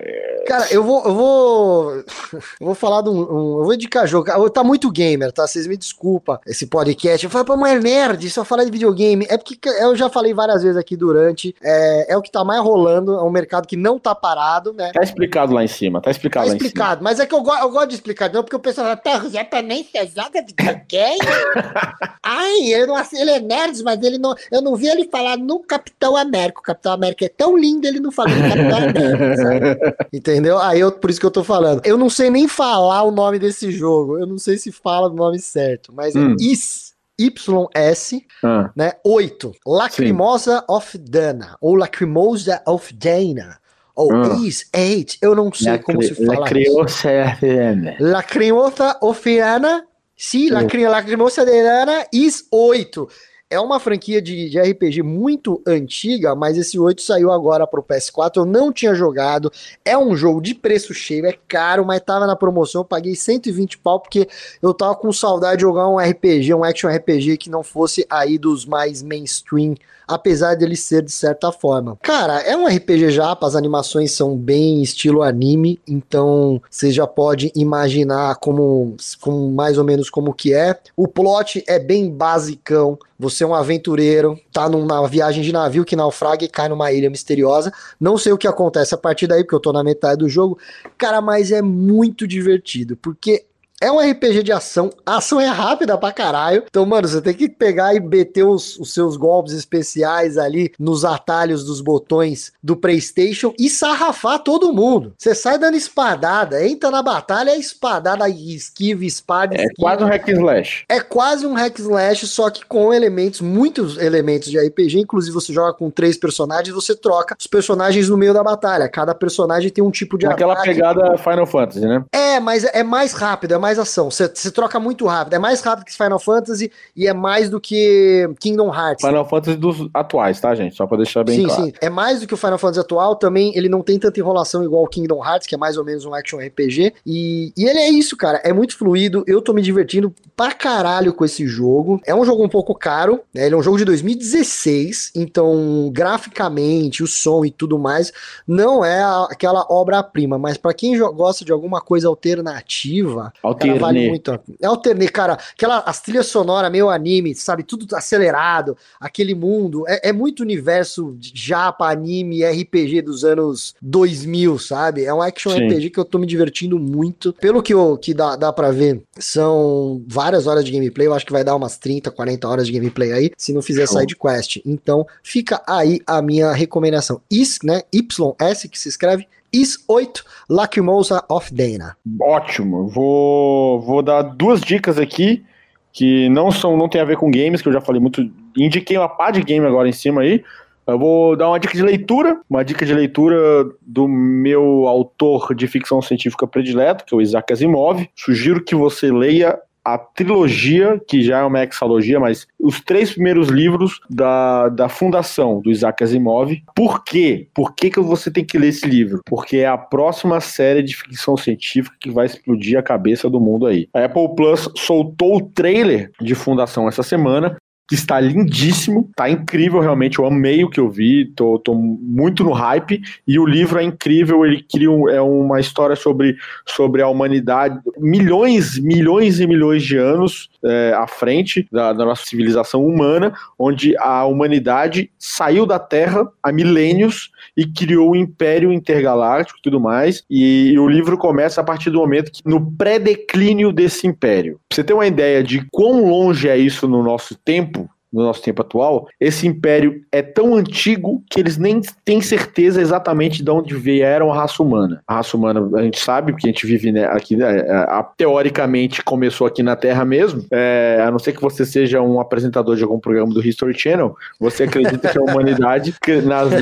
[0.46, 1.06] Cara, eu vou.
[1.06, 1.92] Eu vou,
[2.34, 4.50] eu vou falar de um, um, Eu vou indicar jogo.
[4.50, 5.48] Tá muito gamer, tá?
[5.48, 7.24] Vocês me desculpa esse podcast.
[7.24, 9.26] Eu falo, pô, mas é nerd, só falar de videogame.
[9.30, 11.56] É porque eu já falei várias vezes aqui durante.
[11.62, 13.14] É, é o que tá mais rolando.
[13.14, 14.92] É um mercado que não tá parado, né?
[14.92, 17.04] Tá explicado lá em cima, tá explicado tá lá explicado, em cima.
[17.04, 19.84] Mas é que eu, eu gosto de explicar, não, porque o pessoal tá, já também
[19.84, 21.20] você joga videogame?
[22.24, 24.36] Ai, ele, não, ele é nerd, mas ele não.
[24.52, 26.60] Eu não vi ele falar no Capitão América.
[26.60, 30.08] O Capitão América é tão lindo, ele não falou no Capitão América, sabe?
[30.14, 30.60] Entendeu?
[30.60, 31.82] Aí eu, por isso que eu tô falando.
[31.84, 34.18] Eu não sei nem falar o nome desse jogo.
[34.18, 36.36] Eu não sei se fala o nome certo, mas é hum.
[36.40, 36.90] é IS.
[37.20, 38.72] YS, ah.
[38.74, 38.94] né?
[39.04, 39.52] 8.
[39.68, 40.66] Lacrimosa Sim.
[40.70, 41.58] of Dana.
[41.60, 43.59] Ou Lacrimosa of Dana.
[44.00, 44.38] Ou ah.
[44.42, 45.18] Is 8.
[45.22, 46.84] Eu não sei Lacri como se fala.
[46.84, 47.98] Of Dana.
[48.00, 49.86] Lacrimosa of Dana.
[50.16, 53.10] Sim, Lacrimosa de Dana Is 8.
[53.52, 58.38] É uma franquia de, de, RPG muito antiga, mas esse 8 saiu agora pro PS4.
[58.38, 59.52] Eu não tinha jogado.
[59.84, 62.82] É um jogo de preço cheio, é caro, mas tava na promoção.
[62.82, 64.30] Eu paguei 120 pau porque
[64.62, 68.38] eu tava com saudade de jogar um RPG, um action RPG que não fosse aí
[68.38, 69.76] dos mais mainstream
[70.10, 71.98] apesar dele ser de certa forma.
[72.02, 77.52] Cara, é um RPG japa, as animações são bem estilo anime, então você já pode
[77.56, 80.78] imaginar como, como mais ou menos como que é.
[80.98, 85.94] O plot é bem basicão, Você é um aventureiro, tá numa viagem de navio que
[85.94, 87.70] naufraga e cai numa ilha misteriosa.
[88.00, 90.58] Não sei o que acontece a partir daí, porque eu tô na metade do jogo.
[90.98, 93.46] Cara, mas é muito divertido, porque
[93.82, 96.64] é um RPG de ação, a ação é rápida pra caralho.
[96.68, 101.06] Então, mano, você tem que pegar e meter os, os, seus golpes especiais ali nos
[101.06, 105.14] atalhos dos botões do PlayStation e sarrafar todo mundo.
[105.18, 109.56] Você sai dando espadada, entra na batalha, é espadada, esquiva, espada.
[109.56, 110.86] É quase um hack slash.
[110.90, 115.00] É quase um hack slash, só que com elementos, muitos elementos de RPG.
[115.00, 118.90] Inclusive, você joga com três personagens, você troca os personagens no meio da batalha.
[118.90, 120.70] Cada personagem tem um tipo de Aquela ataque.
[120.70, 122.04] pegada Final Fantasy, né?
[122.12, 124.10] É, mas é mais rápido, é mais mais ação.
[124.10, 125.36] Você, troca muito rápido.
[125.36, 129.06] É mais rápido que Final Fantasy e é mais do que Kingdom Hearts.
[129.06, 130.76] Final Fantasy dos atuais, tá, gente?
[130.76, 131.64] Só pra deixar bem sim, claro.
[131.64, 131.76] Sim, sim.
[131.80, 133.16] É mais do que o Final Fantasy atual.
[133.16, 136.04] Também ele não tem tanta enrolação igual o Kingdom Hearts, que é mais ou menos
[136.06, 136.94] um action RPG.
[137.06, 138.42] E, e ele é isso, cara.
[138.44, 139.24] É muito fluido.
[139.28, 142.02] Eu tô me divertindo pra caralho com esse jogo.
[142.06, 143.46] É um jogo um pouco caro, né?
[143.46, 148.12] Ele é um jogo de 2016, então graficamente, o som e tudo mais,
[148.48, 153.32] não é aquela obra-prima, mas para quem gosta de alguma coisa alternativa,
[153.68, 154.40] Cara, vale muito.
[154.62, 155.34] É alternê, cara.
[155.34, 157.64] Aquela, as trilhas sonoras meio anime, sabe?
[157.64, 159.84] Tudo acelerado, aquele mundo.
[159.88, 165.04] É, é muito universo japa, anime, RPG dos anos 2000, sabe?
[165.04, 165.68] É um action Sim.
[165.68, 167.34] RPG que eu tô me divertindo muito.
[167.34, 171.08] Pelo que, eu, que dá, dá pra ver, são várias horas de gameplay.
[171.08, 173.88] Eu acho que vai dar umas 30, 40 horas de gameplay aí, se não fizer
[173.88, 174.58] side quest.
[174.66, 177.22] Então, fica aí a minha recomendação.
[177.30, 177.82] Is, né?
[177.94, 181.96] YS, que se escreve Is 8 Lacrimosa of Dana.
[182.22, 182.88] Ótimo.
[182.88, 185.44] Vou, vou dar duas dicas aqui
[185.92, 188.30] que não são não tem a ver com games, que eu já falei muito.
[188.58, 190.44] Indiquei uma pá de game agora em cima aí.
[190.86, 193.38] Eu vou dar uma dica de leitura, uma dica de leitura
[193.82, 198.10] do meu autor de ficção científica predileto, que é o Isaac Asimov.
[198.16, 203.48] Sugiro que você leia a trilogia, que já é uma hexalogia, mas os três primeiros
[203.48, 206.62] livros da, da fundação do Isaac Asimov.
[206.76, 207.48] Por quê?
[207.54, 209.22] Por que, que você tem que ler esse livro?
[209.26, 213.66] Porque é a próxima série de ficção científica que vai explodir a cabeça do mundo
[213.66, 213.88] aí.
[213.94, 217.58] A Apple Plus soltou o trailer de fundação essa semana
[217.96, 222.52] está lindíssimo, tá incrível realmente, eu amei o que eu vi, tô, tô muito no
[222.52, 226.36] hype, e o livro é incrível, ele cria um, é uma história sobre,
[226.66, 232.26] sobre a humanidade, milhões, milhões e milhões de anos é, à frente da, da, nossa
[232.26, 238.72] civilização humana, onde a humanidade saiu da Terra há milênios e criou o um Império
[238.72, 242.72] Intergaláctico e tudo mais, e, e o livro começa a partir do momento que, no
[242.72, 244.60] pré-declínio desse império.
[244.68, 247.79] Pra você ter uma ideia de quão longe é isso no nosso tempo,
[248.12, 253.44] no nosso tempo atual, esse império é tão antigo que eles nem têm certeza exatamente
[253.44, 255.02] de onde vieram a raça humana.
[255.08, 258.04] A raça humana, a gente sabe, porque a gente vive né, aqui, né, a, a,
[258.04, 262.76] teoricamente começou aqui na Terra mesmo, é, a não ser que você seja um apresentador
[262.76, 265.94] de algum programa do History Channel, você acredita que a humanidade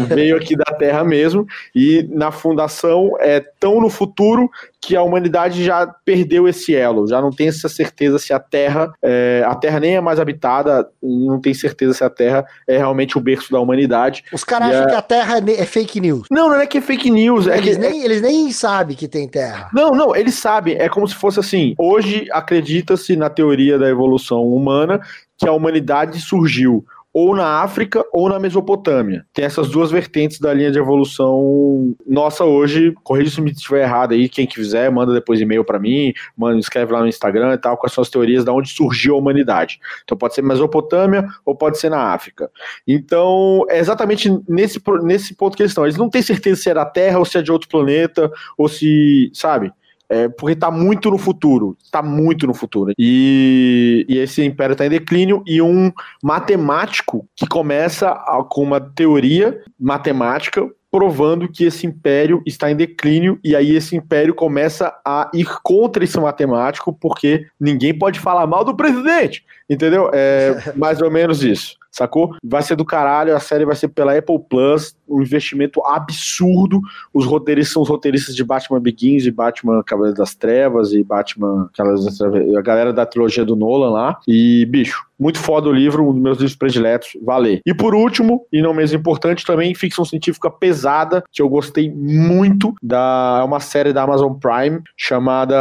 [0.08, 4.50] veio aqui da Terra mesmo, e na fundação é tão no futuro
[4.88, 8.90] que a humanidade já perdeu esse elo, já não tem essa certeza se a Terra,
[9.04, 13.18] é, a Terra nem é mais habitada, não tem certeza se a Terra é realmente
[13.18, 14.24] o berço da humanidade.
[14.32, 14.88] Os caras acham é...
[14.88, 16.28] que a Terra é, é fake news.
[16.32, 17.48] Não, não é que é fake news.
[17.48, 17.82] É eles, que...
[17.82, 19.70] nem, eles nem sabem que tem Terra.
[19.74, 20.78] Não, não, eles sabem.
[20.78, 21.76] É como se fosse assim.
[21.78, 25.02] Hoje acredita-se na teoria da evolução humana
[25.38, 26.86] que a humanidade surgiu
[27.20, 29.26] ou na África ou na Mesopotâmia.
[29.34, 32.94] Tem essas duas vertentes da linha de evolução nossa hoje.
[33.04, 36.94] Corrija se me estiver errado aí, quem quiser, manda depois e-mail para mim, manda, escreve
[36.94, 39.80] lá no Instagram e tal, quais são as teorias de onde surgiu a humanidade.
[40.04, 42.52] Então pode ser Mesopotâmia ou pode ser na África.
[42.88, 45.86] Então, é exatamente nesse, nesse ponto que eles estão.
[45.86, 48.70] Eles não têm certeza se é da Terra ou se é de outro planeta, ou
[48.70, 49.74] se, sabe?
[50.10, 52.94] É, porque está muito no futuro, está muito no futuro.
[52.98, 55.92] E, e esse império está em declínio e um
[56.24, 63.38] matemático que começa a, com uma teoria matemática provando que esse império está em declínio
[63.44, 68.64] e aí esse império começa a ir contra esse matemático porque ninguém pode falar mal
[68.64, 70.10] do presidente, entendeu?
[70.14, 72.36] É mais ou menos isso sacou?
[72.44, 76.80] Vai ser do caralho, a série vai ser pela Apple Plus, um investimento absurdo.
[77.14, 81.70] Os roteiristas são os roteiristas de Batman Begins, de Batman Cavaleiro das Trevas e Batman,
[81.72, 84.20] aquelas, a galera da trilogia do Nolan lá.
[84.28, 87.60] E, bicho, muito foda o livro, um dos meus livros prediletos, valeu.
[87.66, 92.74] E por último, e não menos importante, também ficção científica pesada, que eu gostei muito,
[92.82, 95.56] da é uma série da Amazon Prime chamada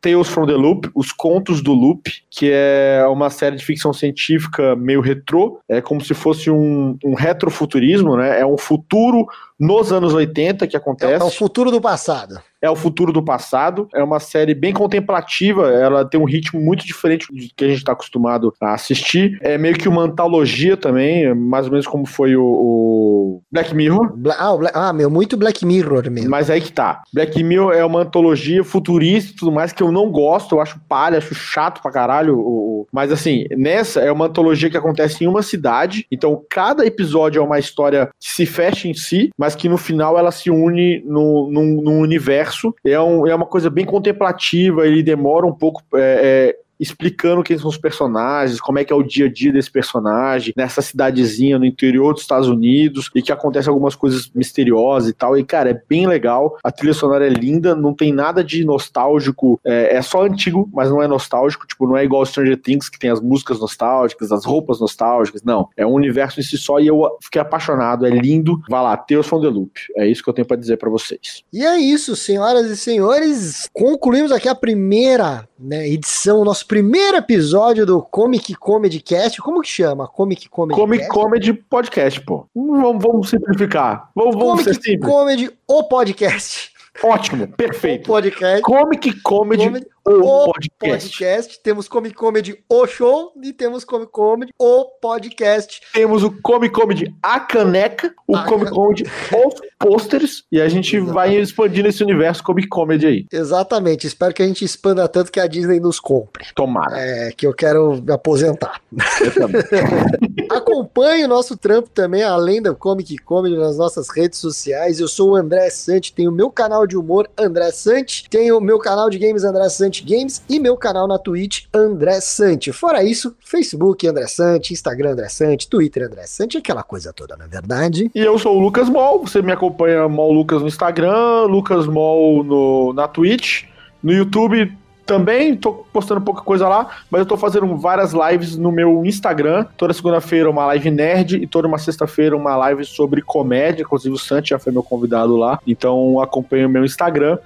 [0.00, 4.76] Tales from the Loop, Os Contos do Loop, que é uma série de ficção científica
[4.76, 8.40] meio retrô, é como se fosse um, um retrofuturismo, né?
[8.40, 9.26] É um futuro
[9.58, 11.22] nos anos 80 que acontece.
[11.22, 13.88] É o futuro do passado é o futuro do passado.
[13.94, 17.78] É uma série bem contemplativa, ela tem um ritmo muito diferente do que a gente
[17.78, 19.38] está acostumado a assistir.
[19.42, 24.16] É meio que uma antologia também, mais ou menos como foi o, o Black Mirror.
[24.16, 26.30] Bla ah, Bla ah, meu, muito Black Mirror mesmo.
[26.30, 27.02] Mas aí que tá.
[27.12, 30.80] Black Mirror é uma antologia futurista e tudo mais que eu não gosto, eu acho
[30.88, 32.38] palha, acho chato pra caralho.
[32.38, 32.86] O...
[32.90, 37.42] Mas assim, nessa é uma antologia que acontece em uma cidade, então cada episódio é
[37.44, 41.50] uma história que se fecha em si, mas que no final ela se une no,
[41.50, 45.82] num, num universo é, um, é uma coisa bem contemplativa, ele demora um pouco.
[45.94, 49.52] É, é, explicando quem são os personagens, como é que é o dia a dia
[49.52, 55.10] desse personagem, nessa cidadezinha no interior dos Estados Unidos, e que acontecem algumas coisas misteriosas
[55.10, 55.36] e tal.
[55.36, 56.56] E, cara, é bem legal.
[56.62, 60.90] A trilha sonora é linda, não tem nada de nostálgico, é, é só antigo, mas
[60.90, 61.66] não é nostálgico.
[61.66, 65.42] Tipo, não é igual Stranger Things, que tem as músicas nostálgicas, as roupas nostálgicas.
[65.42, 65.68] Não.
[65.76, 68.06] É um universo em si só e eu fiquei apaixonado.
[68.06, 68.60] É lindo.
[68.68, 69.72] Vai lá, Tales from the Loop.
[69.96, 71.42] É isso que eu tenho para dizer para vocês.
[71.52, 73.68] E é isso, senhoras e senhores.
[73.72, 79.40] Concluímos aqui a primeira né, edição, nosso primeiro episódio do Comic Comedy Cast.
[79.40, 80.06] Como que chama?
[80.06, 81.14] Comic Comedy Comic Cast?
[81.14, 82.46] Comedy Podcast, pô.
[82.54, 84.10] Vamos, vamos simplificar.
[84.14, 84.98] Vamos, vamos Comic.
[84.98, 86.73] Comedy, o podcast.
[87.02, 88.04] Ótimo, perfeito.
[88.04, 88.62] O podcast.
[88.62, 91.08] Comic Comedy, Comedy o, podcast.
[91.08, 91.62] podcast.
[91.62, 95.80] Temos Comic Comedy O Show e temos Comic Comedy O Podcast.
[95.92, 98.70] Temos o Comic Comedy A Caneca, o a Comic.
[98.70, 101.14] Comedy Os Posters e a gente Exatamente.
[101.14, 103.26] vai expandindo esse universo Comic Comedy aí.
[103.32, 104.06] Exatamente.
[104.06, 106.46] Espero que a gente expanda tanto que a Disney nos compre.
[106.54, 106.98] Tomara.
[106.98, 108.80] É, que eu quero me aposentar.
[109.20, 109.62] Eu também.
[110.50, 115.00] Acompanhe o nosso trampo também, além da Comic Comedy, nas nossas redes sociais.
[115.00, 118.60] Eu sou o André Sante, tenho o meu canal de humor André Sante, tenho o
[118.60, 122.72] meu canal de games André Sante Games e meu canal na Twitch André Sante.
[122.72, 127.44] Fora isso, Facebook André Sante, Instagram André Sante, Twitter André Sante, aquela coisa toda, na
[127.44, 128.10] é verdade.
[128.14, 132.44] E eu sou o Lucas Mol, você me acompanha Mol Lucas no Instagram, Lucas Mol
[132.44, 133.64] no, na Twitch.
[134.02, 134.70] No YouTube
[135.06, 139.66] também tô postando pouca coisa lá, mas eu tô fazendo várias lives no meu Instagram.
[139.76, 143.82] Toda segunda-feira uma live nerd e toda uma sexta-feira uma live sobre comédia.
[143.82, 145.60] Inclusive o Santi já foi meu convidado lá.
[145.66, 147.38] Então acompanhe o meu Instagram,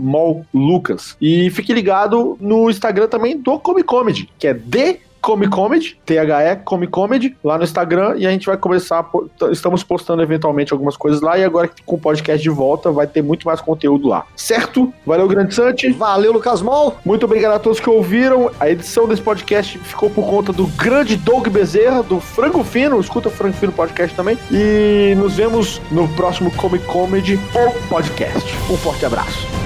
[0.00, 1.16] mollucas.
[1.20, 6.14] E fique ligado no Instagram também do Comic Comedy, que é D Comic Comedy, THE
[6.64, 9.04] Comic Comedy, lá no Instagram, e a gente vai começar,
[9.50, 13.22] estamos postando eventualmente algumas coisas lá, e agora com o podcast de volta vai ter
[13.22, 14.24] muito mais conteúdo lá.
[14.36, 14.94] Certo?
[15.04, 15.90] Valeu, Grande Sante.
[15.90, 16.96] Valeu, Lucas Mol.
[17.04, 18.52] Muito obrigado a todos que ouviram.
[18.60, 23.26] A edição desse podcast ficou por conta do grande Doug Bezerra, do Frango Fino, escuta
[23.26, 28.54] o Frango Fino Podcast também, e nos vemos no próximo Comic Comedy ou podcast.
[28.70, 29.65] Um forte abraço.